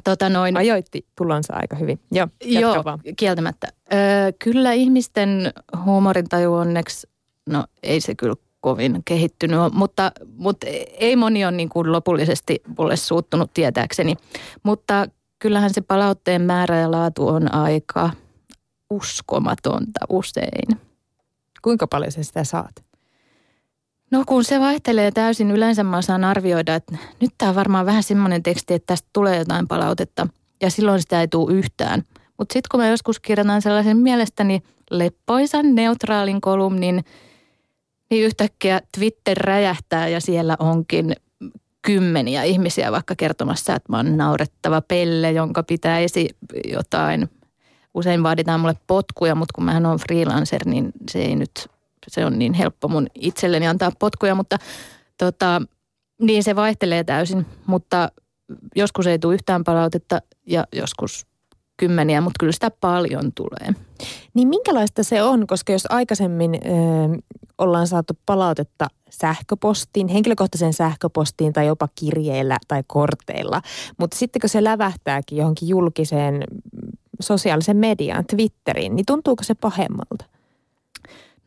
Tota 0.04 0.28
noin. 0.28 0.56
Ajoitti 0.56 1.06
tulonsa 1.16 1.54
aika 1.54 1.76
hyvin. 1.76 2.00
Joo, 2.10 2.28
Joo 2.44 2.84
vaan. 2.84 3.00
kieltämättä. 3.16 3.68
Öö, 3.92 3.98
kyllä 4.44 4.72
ihmisten 4.72 5.52
huumorintaju 5.84 6.54
onneksi, 6.54 7.08
no 7.46 7.64
ei 7.82 8.00
se 8.00 8.14
kyllä 8.14 8.34
kovin 8.60 9.02
kehittynyt, 9.04 9.58
mutta, 9.72 10.12
mutta 10.36 10.66
ei 10.98 11.16
moni 11.16 11.44
ole 11.44 11.52
niin 11.52 11.68
kuin 11.68 11.92
lopullisesti 11.92 12.62
mulle 12.78 12.96
suuttunut 12.96 13.50
tietääkseni. 13.54 14.14
Mutta 14.62 15.08
kyllähän 15.38 15.74
se 15.74 15.80
palautteen 15.80 16.42
määrä 16.42 16.80
ja 16.80 16.90
laatu 16.90 17.28
on 17.28 17.54
aika 17.54 18.10
uskomatonta 18.90 20.00
usein. 20.08 20.80
Kuinka 21.62 21.86
paljon 21.86 22.12
sä 22.12 22.22
sitä 22.22 22.44
saat? 22.44 22.84
No 24.10 24.24
kun 24.26 24.44
se 24.44 24.60
vaihtelee 24.60 25.10
täysin, 25.10 25.50
yleensä 25.50 25.84
mä 25.84 26.02
saan 26.02 26.24
arvioida, 26.24 26.74
että 26.74 26.96
nyt 27.20 27.30
tämä 27.38 27.48
on 27.48 27.54
varmaan 27.54 27.86
vähän 27.86 28.02
semmoinen 28.02 28.42
teksti, 28.42 28.74
että 28.74 28.86
tästä 28.86 29.08
tulee 29.12 29.38
jotain 29.38 29.68
palautetta 29.68 30.26
ja 30.62 30.70
silloin 30.70 31.00
sitä 31.00 31.20
ei 31.20 31.28
tule 31.28 31.52
yhtään. 31.52 32.02
Mutta 32.38 32.52
sitten 32.52 32.68
kun 32.70 32.80
mä 32.80 32.88
joskus 32.88 33.20
kirjoitan 33.20 33.62
sellaisen 33.62 33.96
mielestäni 33.96 34.62
leppoisan 34.90 35.74
neutraalin 35.74 36.40
kolumnin, 36.40 37.04
niin 38.10 38.24
yhtäkkiä 38.24 38.80
Twitter 38.98 39.38
räjähtää 39.38 40.08
ja 40.08 40.20
siellä 40.20 40.56
onkin 40.58 41.12
kymmeniä 41.82 42.42
ihmisiä 42.42 42.92
vaikka 42.92 43.14
kertomassa, 43.16 43.74
että 43.74 43.92
mä 43.92 43.96
oon 43.96 44.16
naurettava 44.16 44.80
pelle, 44.80 45.32
jonka 45.32 45.62
pitäisi 45.62 46.28
jotain. 46.72 47.28
Usein 47.94 48.22
vaaditaan 48.22 48.60
mulle 48.60 48.76
potkuja, 48.86 49.34
mutta 49.34 49.52
kun 49.54 49.64
mähän 49.64 49.86
on 49.86 49.98
freelancer, 49.98 50.60
niin 50.64 50.92
se 51.10 51.18
ei 51.18 51.36
nyt, 51.36 51.68
se 52.08 52.24
on 52.24 52.38
niin 52.38 52.54
helppo 52.54 52.88
mun 52.88 53.06
itselleni 53.14 53.66
antaa 53.66 53.92
potkuja, 53.98 54.34
mutta 54.34 54.58
tota, 55.18 55.62
niin 56.20 56.42
se 56.42 56.56
vaihtelee 56.56 57.04
täysin, 57.04 57.46
mutta 57.66 58.12
joskus 58.76 59.06
ei 59.06 59.18
tule 59.18 59.34
yhtään 59.34 59.64
palautetta 59.64 60.20
ja 60.46 60.64
joskus 60.72 61.26
kymmeniä, 61.78 62.20
mutta 62.20 62.36
kyllä 62.40 62.52
sitä 62.52 62.70
paljon 62.70 63.32
tulee. 63.34 63.74
Niin 64.34 64.48
minkälaista 64.48 65.02
se 65.02 65.22
on, 65.22 65.46
koska 65.46 65.72
jos 65.72 65.86
aikaisemmin 65.88 66.54
ö, 66.54 66.58
ollaan 67.58 67.86
saatu 67.86 68.18
palautetta 68.26 68.86
sähköpostiin, 69.10 70.08
henkilökohtaisen 70.08 70.72
sähköpostiin 70.72 71.52
tai 71.52 71.66
jopa 71.66 71.88
kirjeillä 71.94 72.58
tai 72.68 72.82
korteilla, 72.86 73.62
mutta 73.98 74.16
sitten 74.16 74.40
kun 74.40 74.48
se 74.48 74.64
lävähtääkin 74.64 75.38
johonkin 75.38 75.68
julkiseen 75.68 76.44
sosiaalisen 77.20 77.76
mediaan, 77.76 78.24
Twitteriin, 78.26 78.96
niin 78.96 79.06
tuntuuko 79.06 79.44
se 79.44 79.54
pahemmalta? 79.54 80.24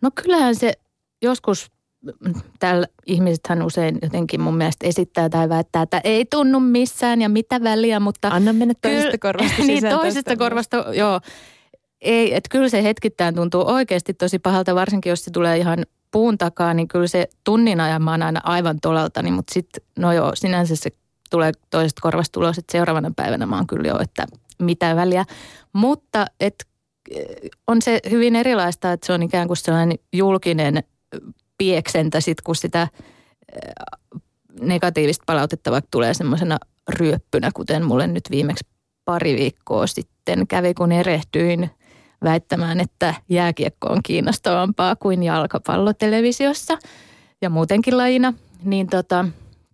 No 0.01 0.09
kyllähän 0.15 0.55
se 0.55 0.73
joskus 1.21 1.71
täällä 2.59 2.87
ihmisethän 3.05 3.61
usein 3.61 3.99
jotenkin 4.01 4.41
mun 4.41 4.57
mielestä 4.57 4.87
esittää 4.87 5.29
tai 5.29 5.49
väittää, 5.49 5.81
että 5.81 6.01
ei 6.03 6.25
tunnu 6.25 6.59
missään 6.59 7.21
ja 7.21 7.29
mitä 7.29 7.63
väliä, 7.63 7.99
mutta... 7.99 8.27
Anna 8.27 8.53
mennä 8.53 8.73
toisesta 8.81 9.17
korvasta 9.17 9.63
Niin, 9.67 9.89
toisesta 9.89 10.37
korvasta, 10.37 10.85
joo. 10.93 11.19
Ei, 12.01 12.35
että 12.35 12.47
kyllä 12.49 12.69
se 12.69 12.83
hetkittäin 12.83 13.35
tuntuu 13.35 13.63
oikeasti 13.67 14.13
tosi 14.13 14.39
pahalta, 14.39 14.75
varsinkin 14.75 15.09
jos 15.09 15.23
se 15.23 15.31
tulee 15.31 15.57
ihan 15.57 15.85
puun 16.11 16.37
takaa, 16.37 16.73
niin 16.73 16.87
kyllä 16.87 17.07
se 17.07 17.27
tunnin 17.43 17.81
ajan 17.81 18.03
mä 18.03 18.11
oon 18.11 18.23
aina 18.23 18.41
aivan 18.43 18.79
tolaltani, 18.81 19.31
mutta 19.31 19.53
sitten, 19.53 19.83
no 19.99 20.13
joo, 20.13 20.31
sinänsä 20.35 20.75
se 20.75 20.89
tulee 21.29 21.51
toisesta 21.69 22.01
korvasta 22.01 22.31
tulos, 22.33 22.57
että 22.57 22.71
seuraavana 22.71 23.11
päivänä 23.15 23.45
mä 23.45 23.55
oon 23.55 23.67
kyllä 23.67 23.87
jo, 23.87 23.99
että 23.99 24.25
mitä 24.59 24.95
väliä. 24.95 25.25
Mutta 25.73 26.25
et, 26.39 26.65
on 27.67 27.81
se 27.81 27.99
hyvin 28.09 28.35
erilaista, 28.35 28.91
että 28.91 29.07
se 29.07 29.13
on 29.13 29.23
ikään 29.23 29.47
kuin 29.47 29.57
sellainen 29.57 29.97
julkinen 30.13 30.83
pieksentä 31.61 32.21
sit, 32.21 32.41
kun 32.41 32.55
sitä 32.55 32.87
negatiivista 34.61 35.23
palautetta 35.25 35.71
vaikka 35.71 35.87
tulee 35.91 36.13
semmoisena 36.13 36.57
ryöppynä, 36.89 37.51
kuten 37.53 37.85
mulle 37.85 38.07
nyt 38.07 38.23
viimeksi 38.31 38.65
pari 39.05 39.35
viikkoa 39.35 39.87
sitten 39.87 40.47
kävi, 40.47 40.73
kun 40.73 40.91
erehtyin 40.91 41.69
väittämään, 42.23 42.79
että 42.79 43.13
jääkiekko 43.29 43.87
on 43.87 43.99
kiinnostavampaa 44.03 44.95
kuin 44.95 45.23
jalkapallo 45.23 45.93
televisiossa 45.93 46.77
ja 47.41 47.49
muutenkin 47.49 47.97
lajina, 47.97 48.33
niin 48.63 48.87
tota, 48.87 49.25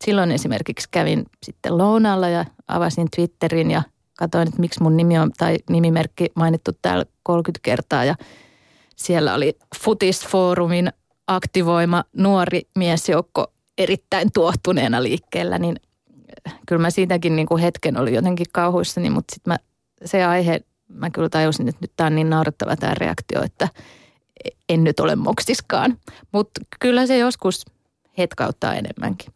silloin 0.06 0.32
esimerkiksi 0.32 0.88
kävin 0.92 1.26
sitten 1.44 1.78
lounaalla 1.78 2.30
ja 2.30 2.46
avasin 2.68 3.08
Twitterin 3.16 3.72
ja 3.72 3.82
katsoin, 4.18 4.48
että 4.48 4.62
miksi 4.62 4.84
mun 4.84 4.98
nimi 4.98 5.20
on 5.20 5.32
tai 5.38 5.58
nimimerkki 5.70 6.32
mainittu 6.36 6.72
täällä 6.82 7.06
30 7.24 7.60
kertaa. 7.64 8.06
Ja 8.06 8.16
siellä 8.96 9.34
oli 9.34 9.58
Futisfoorumin 9.84 10.92
aktivoima 11.28 12.04
nuori 12.14 12.62
miesjoukko 12.76 13.48
erittäin 13.78 14.32
tuottuneena 14.34 15.04
liikkeellä, 15.04 15.60
niin 15.60 15.76
äh, 16.48 16.60
kyllä 16.68 16.82
mä 16.82 16.90
siitäkin 16.90 17.36
niin 17.36 17.48
kuin 17.48 17.62
hetken 17.62 17.98
oli 17.98 18.16
jotenkin 18.16 18.48
kauhuissani, 18.54 19.10
mutta 19.10 19.34
sitten 19.34 19.60
se 20.06 20.26
aihe, 20.26 20.62
mä 20.88 21.10
kyllä 21.10 21.30
tajusin, 21.30 21.68
että 21.68 21.82
nyt 21.82 21.92
tämä 21.96 22.08
on 22.08 22.16
niin 22.16 22.30
naurettava 22.30 22.76
tämä 22.76 22.94
reaktio, 22.94 23.44
että 23.44 23.68
en 24.70 24.84
nyt 24.84 25.00
ole 25.00 25.16
moksiskaan. 25.16 25.98
Mutta 26.32 26.62
kyllä 26.80 27.08
se 27.08 27.18
joskus 27.18 27.66
hetkauttaa 28.18 28.76
enemmänkin. 28.76 29.34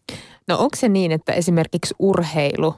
No 0.48 0.56
onko 0.58 0.76
se 0.76 0.90
niin, 0.90 1.12
että 1.12 1.34
esimerkiksi 1.34 1.96
urheilu, 2.00 2.76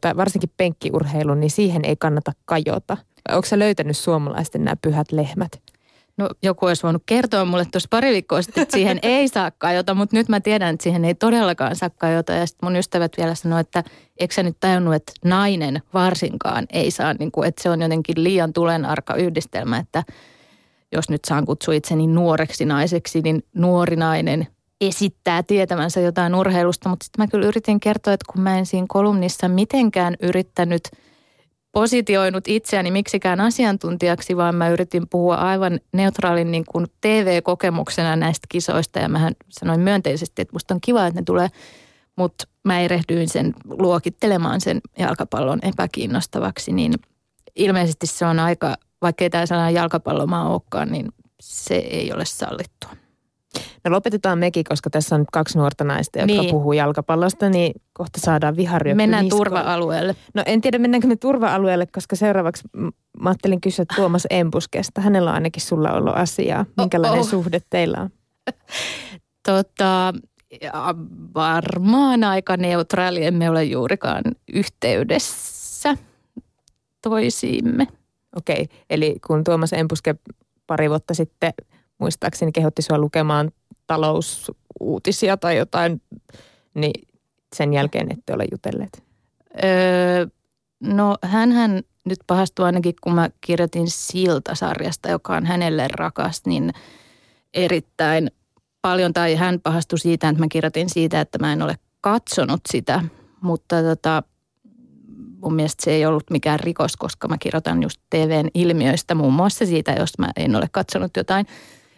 tai 0.00 0.16
varsinkin 0.16 0.50
penkkiurheilu, 0.56 1.34
niin 1.34 1.50
siihen 1.50 1.84
ei 1.84 1.96
kannata 1.96 2.32
kajota? 2.44 2.96
Onko 3.28 3.46
se 3.46 3.58
löytänyt 3.58 3.96
suomalaisten 3.96 4.64
nämä 4.64 4.76
pyhät 4.82 5.12
lehmät? 5.12 5.62
No 6.16 6.28
joku 6.42 6.66
olisi 6.66 6.82
voinut 6.82 7.02
kertoa 7.06 7.44
mulle 7.44 7.66
tuossa 7.72 7.88
pari 7.90 8.12
viikkoa 8.12 8.42
sitten, 8.42 8.62
että 8.62 8.72
siihen 8.76 8.98
ei 9.12 9.28
saa 9.28 9.50
kajota, 9.58 9.94
mutta 9.94 10.16
nyt 10.16 10.28
mä 10.28 10.40
tiedän, 10.40 10.74
että 10.74 10.82
siihen 10.82 11.04
ei 11.04 11.14
todellakaan 11.14 11.76
saa 11.76 11.90
kajota. 11.90 12.32
Ja 12.32 12.46
sitten 12.46 12.66
mun 12.66 12.76
ystävät 12.76 13.12
vielä 13.16 13.34
sanoi, 13.34 13.60
että 13.60 13.84
eikö 14.20 14.34
sä 14.34 14.42
nyt 14.42 14.56
tajunnut, 14.60 14.94
että 14.94 15.12
nainen 15.24 15.82
varsinkaan 15.94 16.66
ei 16.72 16.90
saa, 16.90 17.14
niin 17.14 17.32
kuin, 17.32 17.48
että 17.48 17.62
se 17.62 17.70
on 17.70 17.82
jotenkin 17.82 18.24
liian 18.24 18.52
tulenarka 18.52 19.14
yhdistelmä, 19.14 19.78
että 19.78 20.02
jos 20.92 21.10
nyt 21.10 21.24
saan 21.24 21.46
kutsua 21.46 21.74
itseni 21.74 22.06
nuoreksi 22.06 22.64
naiseksi, 22.64 23.20
niin 23.20 23.42
nuori 23.54 23.96
nainen 23.96 24.46
esittää 24.80 25.42
tietämänsä 25.42 26.00
jotain 26.00 26.34
urheilusta. 26.34 26.88
Mutta 26.88 27.04
sitten 27.04 27.22
mä 27.22 27.28
kyllä 27.28 27.46
yritin 27.46 27.80
kertoa, 27.80 28.12
että 28.12 28.32
kun 28.32 28.42
mä 28.42 28.58
en 28.58 28.66
siinä 28.66 28.86
kolumnissa 28.88 29.48
mitenkään 29.48 30.16
yrittänyt– 30.20 30.82
positioinut 31.74 32.48
itseäni 32.48 32.90
miksikään 32.90 33.40
asiantuntijaksi, 33.40 34.36
vaan 34.36 34.54
mä 34.54 34.68
yritin 34.68 35.08
puhua 35.08 35.34
aivan 35.34 35.80
neutraalin 35.92 36.50
niin 36.50 36.64
kuin 36.64 36.86
TV-kokemuksena 37.00 38.16
näistä 38.16 38.46
kisoista 38.48 38.98
ja 38.98 39.08
mä 39.08 39.30
sanoin 39.48 39.80
myönteisesti, 39.80 40.42
että 40.42 40.52
musta 40.52 40.74
on 40.74 40.80
kiva, 40.80 41.06
että 41.06 41.20
ne 41.20 41.24
tulee, 41.24 41.48
mutta 42.16 42.44
mä 42.64 42.80
erehdyin 42.80 43.28
sen 43.28 43.54
luokittelemaan 43.64 44.60
sen 44.60 44.80
jalkapallon 44.98 45.58
epäkiinnostavaksi, 45.62 46.72
niin 46.72 46.94
ilmeisesti 47.56 48.06
se 48.06 48.26
on 48.26 48.38
aika, 48.38 48.76
vaikkei 49.02 49.30
tämä 49.30 49.46
sellainen 49.46 49.74
jalkapallomaa 49.74 50.52
olekaan, 50.52 50.92
niin 50.92 51.08
se 51.40 51.74
ei 51.74 52.12
ole 52.12 52.24
sallittua. 52.24 53.03
No 53.84 53.90
lopetetaan 53.90 54.38
mekin, 54.38 54.64
koska 54.64 54.90
tässä 54.90 55.14
on 55.14 55.20
nyt 55.20 55.28
kaksi 55.32 55.58
nuorta 55.58 55.84
naista, 55.84 56.18
jotka 56.18 56.42
niin. 56.42 56.50
puhuu 56.50 56.72
jalkapallosta, 56.72 57.48
niin 57.48 57.72
kohta 57.92 58.20
saadaan 58.20 58.56
viharryöppy 58.56 58.96
Mennään 58.96 59.24
niskoille. 59.24 59.44
turva-alueelle. 59.44 60.16
No 60.34 60.42
en 60.46 60.60
tiedä, 60.60 60.78
mennäänkö 60.78 61.06
me 61.06 61.16
turva-alueelle, 61.16 61.86
koska 61.86 62.16
seuraavaksi 62.16 62.62
mä 63.20 63.28
ajattelin 63.28 63.60
kysyä 63.60 63.84
Tuomas 63.96 64.26
Embuskesta. 64.30 65.00
Hänellä 65.00 65.30
on 65.30 65.34
ainakin 65.34 65.62
sulla 65.62 65.92
ollut 65.92 66.16
asiaa. 66.16 66.66
Minkälainen 66.76 67.20
oh, 67.20 67.26
oh. 67.26 67.30
suhde 67.30 67.60
teillä 67.70 68.00
on? 68.00 68.10
tota, 69.48 70.12
varmaan 71.34 72.24
aika 72.24 72.56
neutraali. 72.56 73.24
Emme 73.24 73.50
ole 73.50 73.64
juurikaan 73.64 74.22
yhteydessä 74.52 75.96
toisiimme. 77.02 77.86
Okei, 78.36 78.62
okay. 78.62 78.78
eli 78.90 79.16
kun 79.26 79.44
Tuomas 79.44 79.72
Empuske 79.72 80.14
pari 80.66 80.90
vuotta 80.90 81.14
sitten 81.14 81.52
muistaakseni 81.98 82.52
kehotti 82.52 82.82
sinua 82.82 82.98
lukemaan 82.98 83.50
talousuutisia 83.86 85.36
tai 85.36 85.56
jotain, 85.56 86.02
niin 86.74 87.08
sen 87.56 87.74
jälkeen 87.74 88.12
ette 88.12 88.34
ole 88.34 88.44
jutelleet? 88.50 89.02
Öö, 89.64 90.26
No 90.84 91.16
hän 91.22 91.82
nyt 92.04 92.18
pahastui 92.26 92.64
ainakin, 92.66 92.94
kun 93.00 93.14
mä 93.14 93.30
kirjoitin 93.40 93.90
Silta-sarjasta, 93.90 95.08
joka 95.08 95.36
on 95.36 95.46
hänelle 95.46 95.88
rakas, 95.88 96.42
niin 96.46 96.72
erittäin 97.54 98.30
paljon. 98.82 99.12
Tai 99.12 99.34
hän 99.34 99.60
pahastui 99.60 99.98
siitä, 99.98 100.28
että 100.28 100.42
mä 100.42 100.46
kirjoitin 100.48 100.88
siitä, 100.90 101.20
että 101.20 101.38
mä 101.38 101.52
en 101.52 101.62
ole 101.62 101.78
katsonut 102.00 102.60
sitä. 102.72 103.04
Mutta 103.40 103.82
tota, 103.82 104.22
mun 105.40 105.54
mielestä 105.54 105.84
se 105.84 105.90
ei 105.90 106.06
ollut 106.06 106.30
mikään 106.30 106.60
rikos, 106.60 106.96
koska 106.96 107.28
mä 107.28 107.38
kirjoitan 107.38 107.82
just 107.82 108.00
TVn 108.10 108.48
ilmiöistä, 108.54 109.14
muun 109.14 109.32
muassa 109.32 109.66
siitä, 109.66 109.92
jos 109.92 110.18
mä 110.18 110.30
en 110.36 110.56
ole 110.56 110.68
katsonut 110.72 111.16
jotain. 111.16 111.46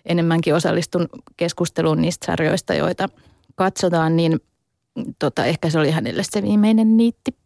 Enemmänkin 0.07 0.55
osallistun 0.55 1.09
keskusteluun 1.37 2.03
niistä 2.03 2.27
sarjoista, 2.27 2.75
joita 2.75 3.09
katsotaan, 3.55 4.17
niin 4.17 4.41
tota, 5.19 5.45
ehkä 5.45 5.71
se 5.71 5.79
oli 5.79 5.91
hänelle 5.91 6.23
se 6.23 6.43
viimeinen 6.43 6.97
niitti. 6.97 7.37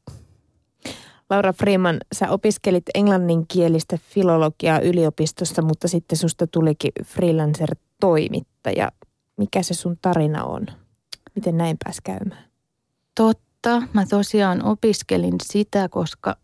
Laura 1.31 1.53
Freeman, 1.53 2.01
sä 2.13 2.31
opiskelit 2.31 2.85
englanninkielistä 2.95 3.99
filologiaa 4.03 4.81
yliopistossa, 4.81 5.63
mutta 5.63 5.89
sitten 5.89 6.19
susta 6.19 6.47
tulikin 6.47 6.93
freelancer-toimittaja. 7.05 8.89
Mikä 9.37 9.63
se 9.63 9.75
sun 9.75 9.97
tarina 10.03 10.45
on? 10.45 10.67
Miten 11.35 11.57
näin 11.57 11.77
pääsi 11.85 12.01
käymään? 12.05 12.45
Totta. 13.15 13.83
Mä 13.93 14.07
tosiaan 14.07 14.65
opiskelin 14.65 15.35
sitä, 15.43 15.89
koska 15.89 16.37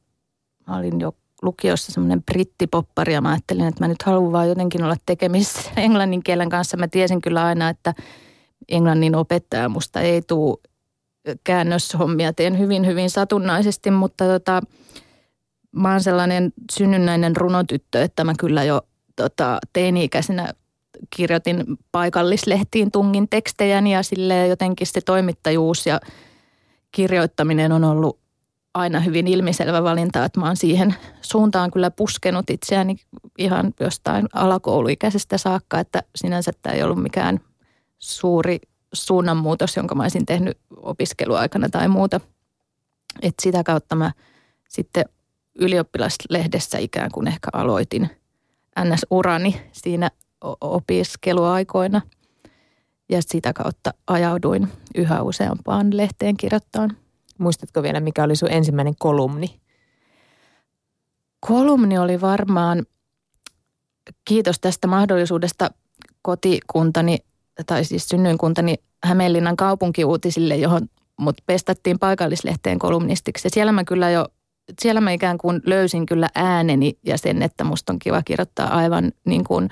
mä 0.67 0.77
olin 0.77 1.01
jo 1.01 1.13
lukiossa 1.42 1.92
semmoinen 1.92 2.22
brittipoppari 2.22 3.12
ja 3.12 3.20
mä 3.20 3.31
ajattelin, 3.31 3.66
että 3.66 3.85
mä 3.85 3.88
nyt 3.88 4.03
haluan 4.03 4.33
vaan 4.33 4.49
jotenkin 4.49 4.85
olla 4.85 4.96
tekemisissä 5.07 5.70
englannin 5.77 6.22
kielen 6.22 6.49
kanssa. 6.49 6.77
Mä 6.77 6.88
tiesin 6.88 7.20
kyllä 7.20 7.44
aina, 7.44 7.68
että 7.68 7.94
englannin 8.68 9.14
opettaja 9.14 9.68
musta 9.68 10.01
ei 10.01 10.22
tule 10.22 10.59
käännöshommia 11.44 12.33
teen 12.33 12.59
hyvin, 12.59 12.87
hyvin 12.87 13.11
satunnaisesti, 13.11 13.90
mutta 13.90 14.25
tota, 14.25 14.62
mä 15.72 15.90
oon 15.90 16.03
sellainen 16.03 16.53
synnynnäinen 16.72 17.37
runotyttö, 17.37 18.03
että 18.03 18.25
mä 18.25 18.35
kyllä 18.38 18.64
jo 18.64 18.83
tota, 19.16 19.59
teini-ikäisenä 19.72 20.53
kirjoitin 21.16 21.64
paikallislehtiin 21.92 22.90
tungin 22.90 23.29
tekstejäni 23.29 23.92
ja 23.92 24.03
sille 24.03 24.46
jotenkin 24.46 24.87
se 24.87 25.01
toimittajuus 25.01 25.87
ja 25.87 26.01
kirjoittaminen 26.92 27.72
on 27.72 27.85
ollut 27.85 28.18
aina 28.77 29.01
hyvin 29.01 29.27
ilmiselvä 29.27 29.83
valinta, 29.83 30.25
että 30.25 30.41
mä 30.41 30.47
oon 30.47 30.57
siihen 30.57 30.95
suuntaan 31.21 31.71
kyllä 31.71 31.91
puskenut 31.91 32.51
itseäni 32.51 32.97
ihan 33.39 33.75
jostain 33.81 34.27
alakouluikäisestä 34.35 35.39
saakka, 35.39 35.81
että 35.81 36.03
sinänsä 36.17 36.53
tämä 36.62 36.75
ei 36.75 36.83
ollut 36.83 37.03
mikään 37.03 37.41
suuri 37.99 38.59
suunnanmuutos, 38.93 39.77
jonka 39.77 39.95
mä 39.95 40.03
olisin 40.03 40.27
tehnyt 40.27 40.59
opiskeluaikana 40.77 41.69
tai 41.69 41.89
muuta. 41.89 42.21
että 43.23 43.43
sitä 43.43 43.65
kautta 43.65 43.97
mä 43.97 44.12
sitten 44.69 45.05
ylioppilaslehdessä 45.59 46.79
ikään 46.79 47.11
kuin 47.12 47.29
ehkä 47.29 47.49
aloitin 47.53 48.11
NS-urani 48.85 49.61
siinä 49.73 50.11
opiskeluaikoina. 50.61 52.01
Ja 53.09 53.23
sitä 53.23 53.53
kautta 53.53 53.95
ajauduin 54.07 54.69
yhä 54.95 55.23
useampaan 55.23 55.97
lehteen 55.97 56.37
kirjoittamaan. 56.37 57.06
Muistatko 57.38 57.83
vielä, 57.83 58.01
mikä 58.01 58.25
oli 58.25 58.37
sun 58.37 58.51
ensimmäinen 58.51 58.94
kolumni? 58.99 59.61
Kolumni 61.40 61.99
oli 61.99 62.20
varmaan, 62.20 62.87
kiitos 64.25 64.61
tästä 64.61 64.87
mahdollisuudesta 64.87 65.70
kotikuntani 66.22 67.18
tai 67.66 67.85
siis 67.85 68.09
synnyinkuntani 68.09 68.75
Hämeenlinnan 69.05 69.57
kaupunkiuutisille, 69.57 70.57
johon 70.57 70.88
mut 71.16 71.37
pestattiin 71.46 71.99
paikallislehteen 71.99 72.79
kolumnistiksi. 72.79 73.46
Ja 73.46 73.51
siellä 73.51 73.72
mä 73.72 73.85
kyllä 73.85 74.11
jo, 74.11 74.27
siellä 74.81 75.01
mä 75.01 75.12
ikään 75.12 75.38
kuin 75.38 75.61
löysin 75.66 76.07
kyllä 76.07 76.29
ääneni 76.35 76.99
ja 77.07 77.18
sen, 77.18 77.42
että 77.42 77.64
musta 77.64 77.92
on 77.92 77.99
kiva 77.99 78.22
kirjoittaa 78.22 78.77
aivan 78.77 79.12
niin 79.25 79.44
kuin 79.44 79.70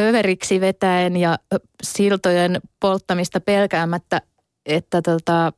överiksi 0.00 0.60
vetäen 0.60 1.16
ja 1.16 1.38
siltojen 1.82 2.60
polttamista 2.80 3.40
pelkäämättä, 3.40 4.20
että 4.66 5.02
tota, 5.02 5.52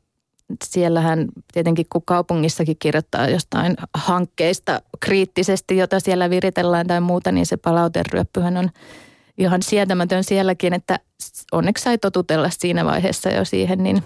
siellähän 0.64 1.28
tietenkin 1.52 1.86
kun 1.92 2.02
kaupungissakin 2.04 2.76
kirjoittaa 2.78 3.28
jostain 3.28 3.76
hankkeista 3.94 4.82
kriittisesti, 5.00 5.76
jota 5.76 6.00
siellä 6.00 6.30
viritellään 6.30 6.86
tai 6.86 7.00
muuta, 7.00 7.32
niin 7.32 7.46
se 7.46 7.56
palauteryöppyhän 7.56 8.56
on 8.56 8.70
ihan 9.38 9.62
sietämätön 9.62 10.24
sielläkin, 10.24 10.72
että 10.72 10.98
onneksi 11.52 11.84
sai 11.84 11.98
totutella 11.98 12.50
siinä 12.50 12.84
vaiheessa 12.84 13.30
jo 13.30 13.44
siihen, 13.44 13.82
niin 13.82 14.02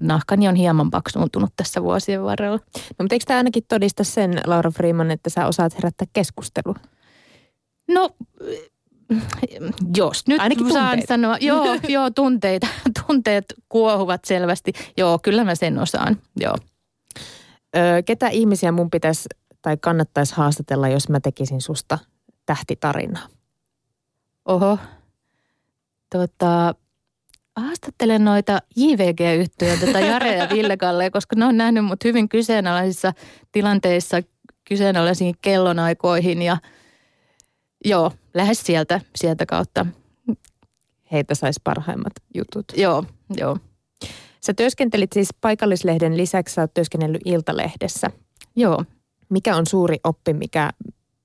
nahkani 0.00 0.48
on 0.48 0.54
hieman 0.54 0.90
paksuuntunut 0.90 1.50
tässä 1.56 1.82
vuosien 1.82 2.22
varrella. 2.22 2.56
No 2.76 3.02
mutta 3.02 3.14
eikö 3.14 3.24
tämä 3.26 3.38
ainakin 3.38 3.64
todista 3.68 4.04
sen, 4.04 4.40
Laura 4.46 4.70
Freeman, 4.70 5.10
että 5.10 5.30
sä 5.30 5.46
osaat 5.46 5.74
herättää 5.74 6.06
keskustelua? 6.12 6.74
No, 7.88 8.10
jos 9.96 10.26
nyt 10.26 10.40
Ainakin 10.40 10.72
saan 10.72 10.88
tunteita. 10.88 11.08
sanoa, 11.08 11.36
joo, 11.40 11.78
joo, 11.88 12.10
tunteita, 12.10 12.66
tunteet 13.06 13.44
kuohuvat 13.68 14.24
selvästi. 14.24 14.72
Joo, 14.96 15.18
kyllä 15.22 15.44
mä 15.44 15.54
sen 15.54 15.78
osaan, 15.78 16.16
joo. 16.36 16.56
Öö, 17.76 18.02
ketä 18.02 18.28
ihmisiä 18.28 18.72
mun 18.72 18.90
pitäisi 18.90 19.28
tai 19.62 19.76
kannattaisi 19.80 20.34
haastatella, 20.36 20.88
jos 20.88 21.08
mä 21.08 21.20
tekisin 21.20 21.60
susta 21.60 21.98
tähtitarinaa? 22.46 23.28
Oho. 24.44 24.78
Tota, 26.12 26.74
haastattelen 27.56 28.24
noita 28.24 28.58
JVG-yhtyjä, 28.76 29.76
tätä 29.76 30.00
Jare 30.00 30.36
ja 30.36 30.48
Ville 30.52 30.76
koska 31.12 31.36
ne 31.36 31.44
on 31.44 31.56
nähnyt 31.56 31.84
mut 31.84 32.04
hyvin 32.04 32.28
kyseenalaisissa 32.28 33.12
tilanteissa, 33.52 34.16
kyseenalaisiin 34.64 35.34
kellonaikoihin 35.42 36.42
ja 36.42 36.56
joo, 37.84 38.12
lähes 38.34 38.60
sieltä, 38.60 39.00
sieltä 39.16 39.46
kautta. 39.46 39.86
Heitä 41.12 41.34
saisi 41.34 41.60
parhaimmat 41.64 42.12
jutut. 42.34 42.64
Joo, 42.76 43.04
joo, 43.36 43.58
Sä 44.46 44.54
työskentelit 44.54 45.12
siis 45.12 45.28
paikallislehden 45.40 46.16
lisäksi, 46.16 46.54
sä 46.54 46.60
oot 46.60 46.74
työskennellyt 46.74 47.22
Iltalehdessä. 47.24 48.10
joo. 48.56 48.84
Mikä 49.28 49.56
on 49.56 49.66
suuri 49.66 49.96
oppi, 50.04 50.32
mikä, 50.32 50.70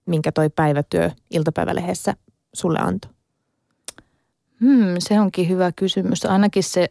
minkä 0.06 0.32
toi 0.32 0.50
päivätyö 0.50 1.12
iltapäivälehdessä 1.30 2.14
sulle 2.54 2.80
antoi? 2.80 3.12
Hmm, 4.62 4.96
se 5.00 5.20
onkin 5.20 5.50
hyvä 5.50 5.72
kysymys. 5.76 6.26
Ainakin 6.26 6.64
se 6.64 6.88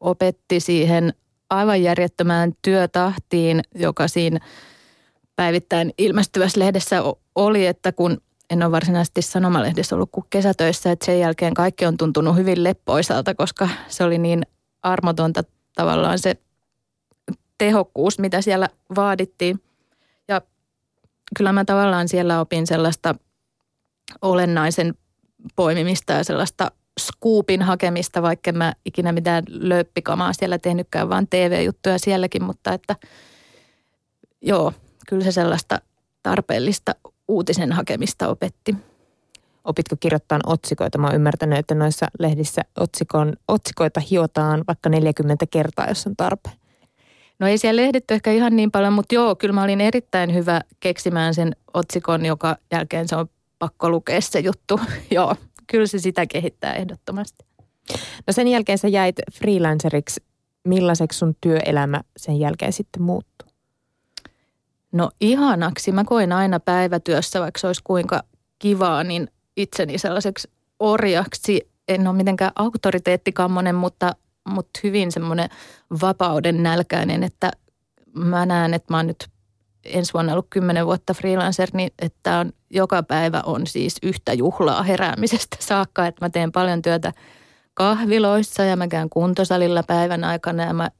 opetti 0.00 0.60
siihen 0.60 1.14
aivan 1.50 1.82
järjettömään 1.82 2.52
työtahtiin, 2.62 3.60
joka 3.74 4.08
siinä 4.08 4.40
päivittäin 5.36 5.94
ilmestyvässä 5.98 6.60
lehdessä 6.60 7.02
oli, 7.34 7.66
että 7.66 7.92
kun 7.92 8.20
en 8.50 8.62
ole 8.62 8.70
varsinaisesti 8.70 9.22
sanomalehdessä 9.22 9.96
ollut 9.96 10.10
kuin 10.12 10.26
kesätöissä, 10.30 10.92
että 10.92 11.06
sen 11.06 11.20
jälkeen 11.20 11.54
kaikki 11.54 11.86
on 11.86 11.96
tuntunut 11.96 12.36
hyvin 12.36 12.64
leppoisalta, 12.64 13.34
koska 13.34 13.68
se 13.88 14.04
oli 14.04 14.18
niin 14.18 14.42
armotonta 14.82 15.44
tavallaan 15.74 16.18
se 16.18 16.36
tehokkuus, 17.58 18.18
mitä 18.18 18.42
siellä 18.42 18.68
vaadittiin. 18.96 19.62
Ja 20.28 20.40
kyllä 21.36 21.52
mä 21.52 21.64
tavallaan 21.64 22.08
siellä 22.08 22.40
opin 22.40 22.66
sellaista 22.66 23.14
olennaisen 24.22 24.94
poimimista 25.56 26.12
ja 26.12 26.24
sellaista 26.24 26.70
skuupin 27.00 27.62
hakemista, 27.62 28.22
vaikka 28.22 28.52
mä 28.52 28.72
ikinä 28.84 29.12
mitään 29.12 29.44
löppikamaa 29.48 30.32
siellä 30.32 30.58
tehnytkään, 30.58 31.08
vaan 31.08 31.26
TV-juttuja 31.30 31.98
sielläkin, 31.98 32.44
mutta 32.44 32.72
että 32.72 32.96
joo, 34.42 34.72
kyllä 35.08 35.24
se 35.24 35.32
sellaista 35.32 35.80
tarpeellista 36.22 36.94
uutisen 37.30 37.72
hakemista 37.72 38.28
opetti. 38.28 38.76
Opitko 39.64 39.96
kirjoittaa 40.00 40.38
otsikoita? 40.46 40.98
Mä 40.98 41.06
oon 41.06 41.16
ymmärtänyt, 41.16 41.58
että 41.58 41.74
noissa 41.74 42.06
lehdissä 42.18 42.62
otsikon, 42.80 43.32
otsikoita 43.48 44.00
hiotaan 44.10 44.64
vaikka 44.68 44.88
40 44.88 45.46
kertaa, 45.50 45.88
jos 45.88 46.06
on 46.06 46.16
tarpeen. 46.16 46.56
No 47.38 47.46
ei 47.46 47.58
siellä 47.58 47.82
ehditty 47.82 48.14
ehkä 48.14 48.32
ihan 48.32 48.56
niin 48.56 48.70
paljon, 48.70 48.92
mutta 48.92 49.14
joo, 49.14 49.36
kyllä 49.36 49.54
mä 49.54 49.62
olin 49.62 49.80
erittäin 49.80 50.34
hyvä 50.34 50.60
keksimään 50.80 51.34
sen 51.34 51.56
otsikon, 51.74 52.26
joka 52.26 52.56
jälkeen 52.72 53.08
se 53.08 53.16
on 53.16 53.26
pakko 53.58 53.90
lukea 53.90 54.20
se 54.20 54.40
juttu. 54.40 54.80
joo, 55.10 55.34
kyllä 55.66 55.86
se 55.86 55.98
sitä 55.98 56.26
kehittää 56.26 56.74
ehdottomasti. 56.74 57.44
No 58.26 58.32
sen 58.32 58.48
jälkeen 58.48 58.78
sä 58.78 58.88
jäit 58.88 59.16
freelanceriksi. 59.32 60.22
Millaiseksi 60.64 61.18
sun 61.18 61.36
työelämä 61.40 62.00
sen 62.16 62.38
jälkeen 62.38 62.72
sitten 62.72 63.02
muuttui? 63.02 63.49
No 64.92 65.10
ihanaksi. 65.20 65.92
Mä 65.92 66.04
koin 66.04 66.32
aina 66.32 66.60
päivätyössä, 66.60 67.40
vaikka 67.40 67.60
se 67.60 67.66
olisi 67.66 67.80
kuinka 67.84 68.22
kivaa, 68.58 69.04
niin 69.04 69.28
itseni 69.56 69.98
sellaiseksi 69.98 70.50
orjaksi. 70.78 71.70
En 71.88 72.06
ole 72.06 72.16
mitenkään 72.16 72.52
auktoriteettikammonen, 72.56 73.74
mutta, 73.74 74.14
mutta 74.48 74.80
hyvin 74.84 75.12
semmoinen 75.12 75.48
vapauden 76.00 76.62
nälkäinen, 76.62 77.22
että 77.22 77.50
mä 78.14 78.46
näen, 78.46 78.74
että 78.74 78.92
mä 78.92 78.96
oon 78.96 79.06
nyt 79.06 79.28
ensi 79.84 80.12
vuonna 80.12 80.32
ollut 80.32 80.46
kymmenen 80.50 80.86
vuotta 80.86 81.14
freelancer, 81.14 81.68
niin 81.72 81.90
että 81.98 82.38
on, 82.38 82.52
joka 82.70 83.02
päivä 83.02 83.42
on 83.46 83.66
siis 83.66 83.96
yhtä 84.02 84.32
juhlaa 84.32 84.82
heräämisestä 84.82 85.56
saakka, 85.68 86.06
että 86.06 86.24
mä 86.24 86.30
teen 86.30 86.52
paljon 86.52 86.82
työtä 86.82 87.12
kahviloissa 87.74 88.64
ja 88.64 88.76
mä 88.76 88.88
käyn 88.88 89.10
kuntosalilla 89.10 89.82
päivän 89.82 90.24
aikana 90.24 90.62
ja 90.64 90.74
mä 90.74 90.90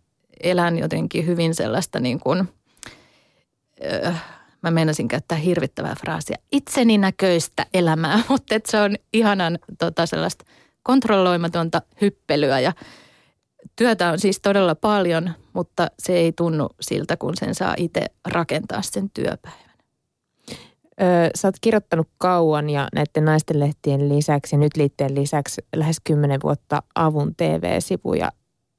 elän 0.42 0.78
jotenkin 0.78 1.26
hyvin 1.26 1.54
sellaista 1.54 2.00
niin 2.00 2.20
kuin 2.20 2.48
äh, 4.06 4.24
mä 4.62 4.70
meinasin 4.70 5.08
käyttää 5.08 5.38
hirvittävää 5.38 5.94
fraasia, 6.00 6.36
itseni 6.52 6.98
näköistä 6.98 7.66
elämää, 7.74 8.22
mutta 8.28 8.54
se 8.66 8.80
on 8.80 8.96
ihanan 9.12 9.58
tota, 9.78 10.06
sellaista 10.06 10.44
kontrolloimatonta 10.82 11.82
hyppelyä 12.00 12.60
ja 12.60 12.72
työtä 13.76 14.10
on 14.10 14.18
siis 14.18 14.40
todella 14.40 14.74
paljon, 14.74 15.30
mutta 15.52 15.88
se 15.98 16.12
ei 16.12 16.32
tunnu 16.32 16.68
siltä, 16.80 17.16
kun 17.16 17.36
sen 17.36 17.54
saa 17.54 17.74
itse 17.76 18.06
rakentaa 18.28 18.82
sen 18.82 19.10
työpäivän. 19.10 19.70
Öö, 21.02 21.30
sä 21.34 21.48
oot 21.48 21.54
kirjoittanut 21.60 22.08
kauan 22.18 22.70
ja 22.70 22.88
näiden 22.94 23.24
naisten 23.24 23.60
lehtien 23.60 24.08
lisäksi 24.08 24.56
nyt 24.56 24.76
liitteen 24.76 25.14
lisäksi 25.14 25.62
lähes 25.76 25.96
kymmenen 26.04 26.40
vuotta 26.42 26.82
avun 26.94 27.34
TV-sivuja. 27.36 28.32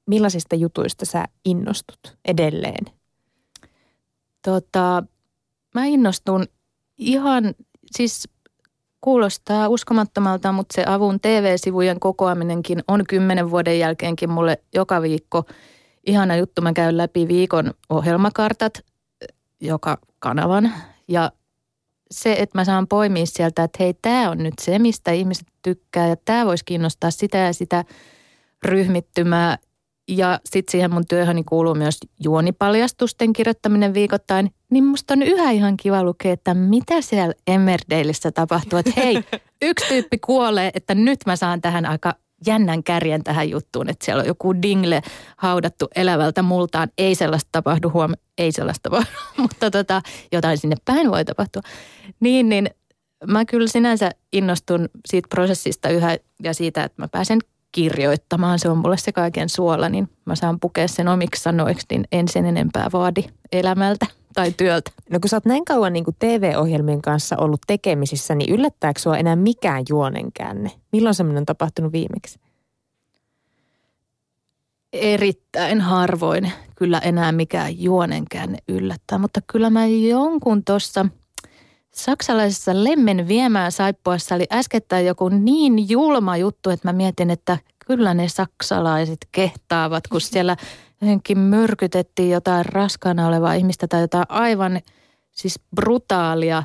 Millaisista 0.07 0.55
jutuista 0.55 1.05
sä 1.05 1.25
innostut 1.45 2.17
edelleen? 2.25 3.00
Tota, 4.41 5.03
mä 5.75 5.85
innostun 5.85 6.45
ihan, 6.97 7.55
siis 7.91 8.29
kuulostaa 9.01 9.67
uskomattomalta, 9.67 10.51
mutta 10.51 10.75
se 10.75 10.83
avun 10.87 11.19
TV-sivujen 11.19 11.99
kokoaminenkin 11.99 12.83
on 12.87 13.03
kymmenen 13.09 13.51
vuoden 13.51 13.79
jälkeenkin 13.79 14.29
mulle 14.29 14.57
joka 14.73 15.01
viikko 15.01 15.43
ihana 16.05 16.35
juttu. 16.35 16.61
Mä 16.61 16.73
käyn 16.73 16.97
läpi 16.97 17.27
viikon 17.27 17.73
ohjelmakartat 17.89 18.73
joka 19.61 19.97
kanavan 20.19 20.73
ja 21.07 21.31
se, 22.11 22.35
että 22.39 22.57
mä 22.57 22.65
saan 22.65 22.87
poimia 22.87 23.25
sieltä, 23.25 23.63
että 23.63 23.83
hei, 23.83 23.93
tämä 24.01 24.29
on 24.29 24.37
nyt 24.37 24.53
se, 24.61 24.79
mistä 24.79 25.11
ihmiset 25.11 25.47
tykkää 25.61 26.07
ja 26.07 26.15
tämä 26.25 26.45
voisi 26.45 26.65
kiinnostaa 26.65 27.11
sitä 27.11 27.37
ja 27.37 27.53
sitä 27.53 27.85
ryhmittymää. 28.63 29.57
Ja 30.17 30.39
sitten 30.45 30.71
siihen 30.71 30.93
mun 30.93 31.07
työhöni 31.09 31.43
kuuluu 31.43 31.75
myös 31.75 31.97
juonipaljastusten 32.23 33.33
kirjoittaminen 33.33 33.93
viikoittain. 33.93 34.51
Niin 34.71 34.83
musta 34.83 35.13
on 35.13 35.21
yhä 35.21 35.51
ihan 35.51 35.77
kiva 35.77 36.03
lukea, 36.03 36.33
että 36.33 36.53
mitä 36.53 37.01
siellä 37.01 37.33
Emmerdaleissa 37.47 38.31
tapahtuu. 38.31 38.79
Että 38.79 38.91
hei, 38.97 39.23
yksi 39.61 39.87
tyyppi 39.87 40.17
kuolee, 40.17 40.71
että 40.73 40.95
nyt 40.95 41.19
mä 41.25 41.35
saan 41.35 41.61
tähän 41.61 41.85
aika 41.85 42.15
jännän 42.47 42.83
kärjen 42.83 43.23
tähän 43.23 43.49
juttuun, 43.49 43.89
että 43.89 44.05
siellä 44.05 44.21
on 44.21 44.27
joku 44.27 44.61
dingle 44.61 45.01
haudattu 45.37 45.87
elävältä 45.95 46.41
multaan. 46.41 46.89
Ei 46.97 47.15
sellaista 47.15 47.49
tapahdu 47.51 47.89
huom, 47.89 48.13
ei 48.37 48.51
sellaista 48.51 48.89
tapahdu, 48.89 49.11
mutta 49.41 49.71
tota, 49.71 50.01
jotain 50.31 50.57
sinne 50.57 50.75
päin 50.85 51.11
voi 51.11 51.25
tapahtua. 51.25 51.61
Niin, 52.19 52.49
niin 52.49 52.69
mä 53.27 53.45
kyllä 53.45 53.67
sinänsä 53.67 54.11
innostun 54.33 54.89
siitä 55.05 55.27
prosessista 55.29 55.89
yhä 55.89 56.17
ja 56.43 56.53
siitä, 56.53 56.83
että 56.83 57.01
mä 57.01 57.07
pääsen 57.07 57.39
kirjoittamaan. 57.71 58.59
Se 58.59 58.69
on 58.69 58.77
mulle 58.77 58.97
se 58.97 59.11
kaiken 59.11 59.49
suola, 59.49 59.89
niin 59.89 60.09
mä 60.25 60.35
saan 60.35 60.59
pukea 60.59 60.87
sen 60.87 61.07
omiksi 61.07 61.41
sanoiksi, 61.41 61.85
niin 61.91 62.03
en 62.11 62.27
sen 62.27 62.45
enempää 62.45 62.89
vaadi 62.93 63.23
elämältä 63.51 64.05
tai 64.33 64.51
työltä. 64.51 64.91
No 65.09 65.19
kun 65.19 65.29
sä 65.29 65.35
oot 65.35 65.45
näin 65.45 65.65
kauan 65.65 65.93
niin 65.93 66.05
TV-ohjelmien 66.19 67.01
kanssa 67.01 67.37
ollut 67.37 67.61
tekemisissä, 67.67 68.35
niin 68.35 68.53
yllättääkö 68.53 68.99
sua 68.99 69.17
enää 69.17 69.35
mikään 69.35 69.83
juonenkäänne? 69.89 70.71
Milloin 70.91 71.15
semmoinen 71.15 71.41
on 71.41 71.45
tapahtunut 71.45 71.91
viimeksi? 71.91 72.39
Erittäin 74.93 75.81
harvoin 75.81 76.51
kyllä 76.75 76.99
enää 76.99 77.31
mikään 77.31 77.81
juonenkäänne 77.81 78.57
yllättää, 78.67 79.17
mutta 79.17 79.39
kyllä 79.47 79.69
mä 79.69 79.85
jonkun 79.85 80.63
tuossa 80.63 81.05
saksalaisessa 81.93 82.83
lemmen 82.83 83.27
viemään 83.27 83.71
saippuassa 83.71 84.35
oli 84.35 84.45
äskettäin 84.51 85.05
joku 85.05 85.29
niin 85.29 85.89
julma 85.89 86.37
juttu, 86.37 86.69
että 86.69 86.87
mä 86.87 86.93
mietin, 86.93 87.29
että 87.29 87.57
kyllä 87.85 88.13
ne 88.13 88.27
saksalaiset 88.27 89.27
kehtaavat, 89.31 90.07
kun 90.07 90.21
siellä 90.21 90.57
johonkin 91.01 91.39
myrkytettiin 91.39 92.29
jotain 92.29 92.65
raskaana 92.65 93.27
olevaa 93.27 93.53
ihmistä 93.53 93.87
tai 93.87 94.01
jotain 94.01 94.25
aivan 94.29 94.81
siis 95.31 95.59
brutaalia. 95.75 96.63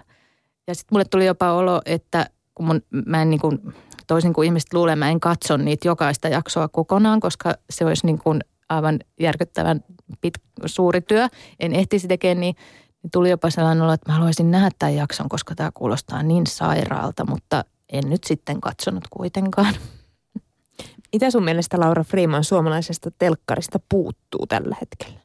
Ja 0.66 0.74
sitten 0.74 0.94
mulle 0.94 1.04
tuli 1.04 1.26
jopa 1.26 1.52
olo, 1.52 1.80
että 1.86 2.26
kun 2.54 2.66
mun, 2.66 2.82
mä 3.06 3.22
en 3.22 3.30
niin 3.30 3.40
kuin, 3.40 3.58
toisin 4.06 4.32
kuin 4.32 4.46
ihmiset 4.46 4.72
luulee, 4.72 4.96
mä 4.96 5.10
en 5.10 5.20
katso 5.20 5.56
niitä 5.56 5.88
jokaista 5.88 6.28
jaksoa 6.28 6.68
kokonaan, 6.68 7.20
koska 7.20 7.54
se 7.70 7.84
olisi 7.84 8.06
niin 8.06 8.18
kuin 8.18 8.40
aivan 8.68 8.98
järkyttävän 9.20 9.84
pit, 10.20 10.34
suuri 10.66 11.00
työ. 11.00 11.28
En 11.60 11.72
ehtisi 11.72 12.08
tekemään 12.08 12.40
niin, 12.40 12.56
niin 13.06 13.10
tuli 13.10 13.30
jopa 13.30 13.50
sellainen 13.50 13.84
olo, 13.84 13.92
että 13.92 14.12
mä 14.12 14.18
haluaisin 14.18 14.50
nähdä 14.50 14.70
tämän 14.78 14.94
jakson, 14.94 15.28
koska 15.28 15.54
tämä 15.54 15.70
kuulostaa 15.74 16.22
niin 16.22 16.46
sairaalta, 16.46 17.26
mutta 17.26 17.64
en 17.88 18.10
nyt 18.10 18.24
sitten 18.24 18.60
katsonut 18.60 19.04
kuitenkaan. 19.10 19.74
Mitä 21.12 21.30
sun 21.30 21.44
mielestä 21.44 21.80
Laura 21.80 22.04
Freeman 22.04 22.44
suomalaisesta 22.44 23.10
telkkarista 23.18 23.80
puuttuu 23.88 24.46
tällä 24.46 24.76
hetkellä? 24.80 25.20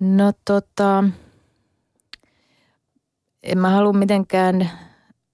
No 0.00 0.32
tota, 0.44 1.04
en 3.42 3.58
mä 3.58 3.70
halua 3.70 3.92
mitenkään 3.92 4.70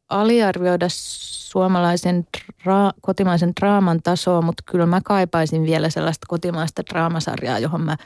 aliarvioida 0.08 0.86
suomalaisen 0.88 2.26
dra- 2.62 2.98
kotimaisen 3.00 3.52
draaman 3.60 4.02
tasoa, 4.02 4.42
mutta 4.42 4.62
kyllä 4.66 4.86
mä 4.86 5.00
kaipaisin 5.04 5.66
vielä 5.66 5.90
sellaista 5.90 6.26
kotimaista 6.28 6.82
draamasarjaa, 6.90 7.58
johon 7.58 7.80
mä 7.80 7.96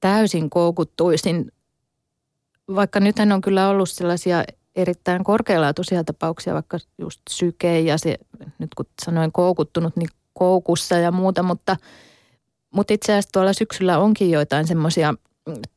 täysin 0.00 0.50
koukuttuisin. 0.50 1.52
Vaikka 2.74 3.00
nythän 3.00 3.32
on 3.32 3.40
kyllä 3.40 3.68
ollut 3.68 3.90
sellaisia 3.90 4.44
erittäin 4.76 5.24
korkealaatuisia 5.24 6.04
tapauksia, 6.04 6.54
vaikka 6.54 6.78
just 6.98 7.20
syke 7.30 7.80
ja 7.80 7.98
se, 7.98 8.18
nyt 8.58 8.74
kun 8.74 8.86
sanoin 9.04 9.32
koukuttunut, 9.32 9.96
niin 9.96 10.08
koukussa 10.34 10.98
ja 10.98 11.12
muuta, 11.12 11.42
mutta, 11.42 11.76
mutta 12.74 12.94
itse 12.94 13.12
asiassa 13.12 13.32
tuolla 13.32 13.52
syksyllä 13.52 13.98
onkin 13.98 14.30
joitain 14.30 14.66
semmoisia 14.66 15.14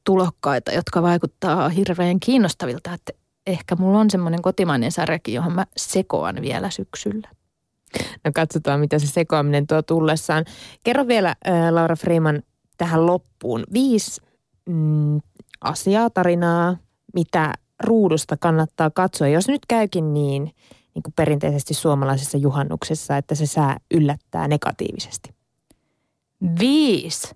tulokkaita, 0.04 0.72
jotka 0.72 1.02
vaikuttaa 1.02 1.70
hirveän 1.70 2.20
kiinnostavilta, 2.20 2.94
että 2.94 3.14
ehkä 3.48 3.76
mulla 3.76 4.00
on 4.00 4.10
semmoinen 4.10 4.42
kotimainen 4.42 4.92
sarjakin, 4.92 5.34
johon 5.34 5.54
mä 5.54 5.66
sekoan 5.78 6.42
vielä 6.42 6.70
syksyllä. 6.70 7.30
No 8.24 8.32
katsotaan, 8.36 8.80
mitä 8.80 9.00
se 9.00 9.08
sekoaminen 9.08 9.68
tuo 9.68 9.82
tullessaan. 9.82 10.46
Kerro 10.84 11.08
vielä, 11.08 11.36
Laura 11.72 11.96
Freeman, 11.96 12.44
tähän 12.78 13.06
loppuun. 13.06 13.64
Viisi 13.74 14.22
mm, 14.70 15.22
asiaa, 15.62 16.10
tarinaa, 16.10 16.78
mitä 17.16 17.54
ruudusta 17.84 18.38
kannattaa 18.38 18.90
katsoa, 18.90 19.28
jos 19.28 19.48
nyt 19.48 19.66
käykin 19.68 20.14
niin, 20.14 20.44
niin 20.94 21.04
kuin 21.04 21.14
perinteisesti 21.16 21.74
suomalaisessa 21.74 22.38
juhannuksessa, 22.38 23.18
että 23.18 23.36
se 23.36 23.46
sää 23.46 23.78
yllättää 23.94 24.48
negatiivisesti? 24.48 25.36
Viisi. 26.60 27.36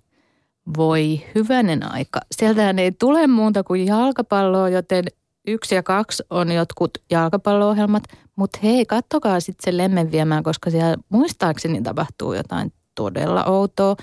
Voi 0.76 1.22
hyvänen 1.34 1.92
aika. 1.92 2.20
Sieltähän 2.32 2.78
ei 2.78 2.92
tule 2.92 3.26
muuta 3.26 3.64
kuin 3.64 3.86
jalkapalloa, 3.86 4.68
joten 4.68 5.04
yksi 5.46 5.74
ja 5.74 5.82
kaksi 5.82 6.22
on 6.30 6.52
jotkut 6.52 6.90
jalkapallo-ohjelmat. 7.10 8.02
Mutta 8.36 8.58
hei, 8.62 8.86
kattokaa 8.86 9.40
sitten 9.40 9.72
se 9.72 9.76
lemmen 9.76 10.10
viemään, 10.12 10.42
koska 10.42 10.70
siellä 10.70 10.96
muistaakseni 11.08 11.82
tapahtuu 11.82 12.32
jotain 12.34 12.72
todella 12.94 13.44
outoa. 13.44 13.96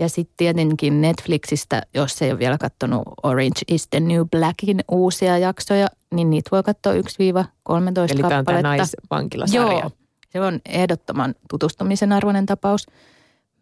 Ja 0.00 0.08
sitten 0.08 0.34
tietenkin 0.36 1.00
Netflixistä, 1.00 1.82
jos 1.94 2.22
ei 2.22 2.30
ole 2.30 2.38
vielä 2.38 2.58
katsonut 2.58 3.02
Orange 3.22 3.60
is 3.68 3.88
the 3.88 4.00
New 4.00 4.22
Blackin 4.30 4.80
uusia 4.90 5.38
jaksoja, 5.38 5.86
niin 6.14 6.30
niitä 6.30 6.48
voi 6.52 6.62
katsoa 6.62 6.92
1-13 6.92 6.96
Eli 6.96 7.02
kappaletta. 7.02 8.12
Eli 8.12 8.20
tämä 8.20 8.38
on 8.38 8.44
tämä 8.44 8.62
naisvankilasarja. 8.62 9.78
Joo, 9.78 9.90
se 10.30 10.40
on 10.40 10.60
ehdottoman 10.66 11.34
tutustumisen 11.50 12.12
arvoinen 12.12 12.46
tapaus. 12.46 12.86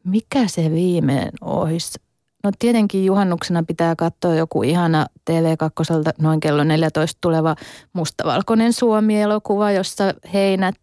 Mikä 0.04 0.48
se 0.48 0.70
viimeinen 0.70 1.32
olisi? 1.40 2.00
No 2.44 2.50
tietenkin 2.58 3.04
juhannuksena 3.04 3.62
pitää 3.62 3.96
katsoa 3.96 4.34
joku 4.34 4.62
ihana 4.62 5.06
TV2 5.30 6.12
noin 6.22 6.40
kello 6.40 6.64
14 6.64 7.18
tuleva 7.20 7.56
mustavalkoinen 7.92 8.72
Suomi-elokuva, 8.72 9.70
jossa 9.72 10.04
heinät 10.32 10.78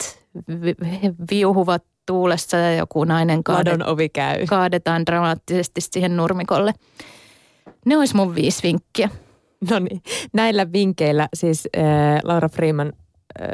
viuhuvat 1.31 1.83
tuulessa 2.05 2.57
ja 2.57 2.75
joku 2.75 3.03
nainen 3.03 3.43
kaadet, 3.43 3.81
ovi 3.81 4.09
käy. 4.09 4.45
kaadetaan 4.45 5.05
dramaattisesti 5.05 5.81
siihen 5.81 6.17
nurmikolle. 6.17 6.73
Ne 7.85 7.97
olisi 7.97 8.15
mun 8.15 8.35
viisi 8.35 8.63
vinkkiä. 8.63 9.09
No 9.69 9.79
niin, 9.79 10.01
näillä 10.33 10.71
vinkkeillä 10.71 11.29
siis 11.33 11.69
äh, 11.77 11.83
Laura 12.23 12.49
Freeman 12.49 12.93
äh, 13.41 13.47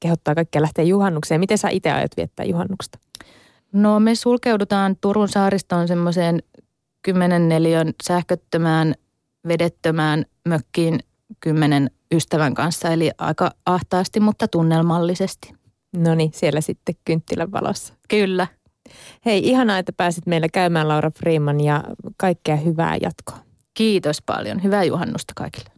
kehottaa 0.00 0.34
kaikkia 0.34 0.62
lähteä 0.62 0.84
juhannukseen. 0.84 1.40
Miten 1.40 1.58
sä 1.58 1.68
itse 1.68 1.90
aiot 1.90 2.16
viettää 2.16 2.46
juhannuksesta? 2.46 2.98
No 3.72 4.00
me 4.00 4.14
sulkeudutaan 4.14 4.96
Turun 5.00 5.28
saaristoon 5.28 5.88
semmoiseen 5.88 6.42
kymmenen 7.02 7.48
neliön 7.48 7.92
sähköttömään, 8.02 8.94
vedettömään 9.48 10.24
mökkiin 10.48 11.00
kymmenen 11.40 11.90
ystävän 12.14 12.54
kanssa. 12.54 12.88
Eli 12.88 13.10
aika 13.18 13.50
ahtaasti, 13.66 14.20
mutta 14.20 14.48
tunnelmallisesti. 14.48 15.61
No 15.96 16.14
niin, 16.14 16.30
siellä 16.34 16.60
sitten 16.60 16.94
kynttilän 17.04 17.52
valossa. 17.52 17.94
Kyllä. 18.08 18.46
Hei, 19.26 19.48
ihanaa, 19.48 19.78
että 19.78 19.92
pääsit 19.96 20.26
meillä 20.26 20.48
käymään 20.52 20.88
Laura 20.88 21.10
Freeman 21.10 21.60
ja 21.60 21.84
kaikkea 22.16 22.56
hyvää 22.56 22.96
jatkoa. 22.96 23.38
Kiitos 23.74 24.22
paljon. 24.26 24.62
Hyvää 24.62 24.84
juhannusta 24.84 25.32
kaikille. 25.36 25.72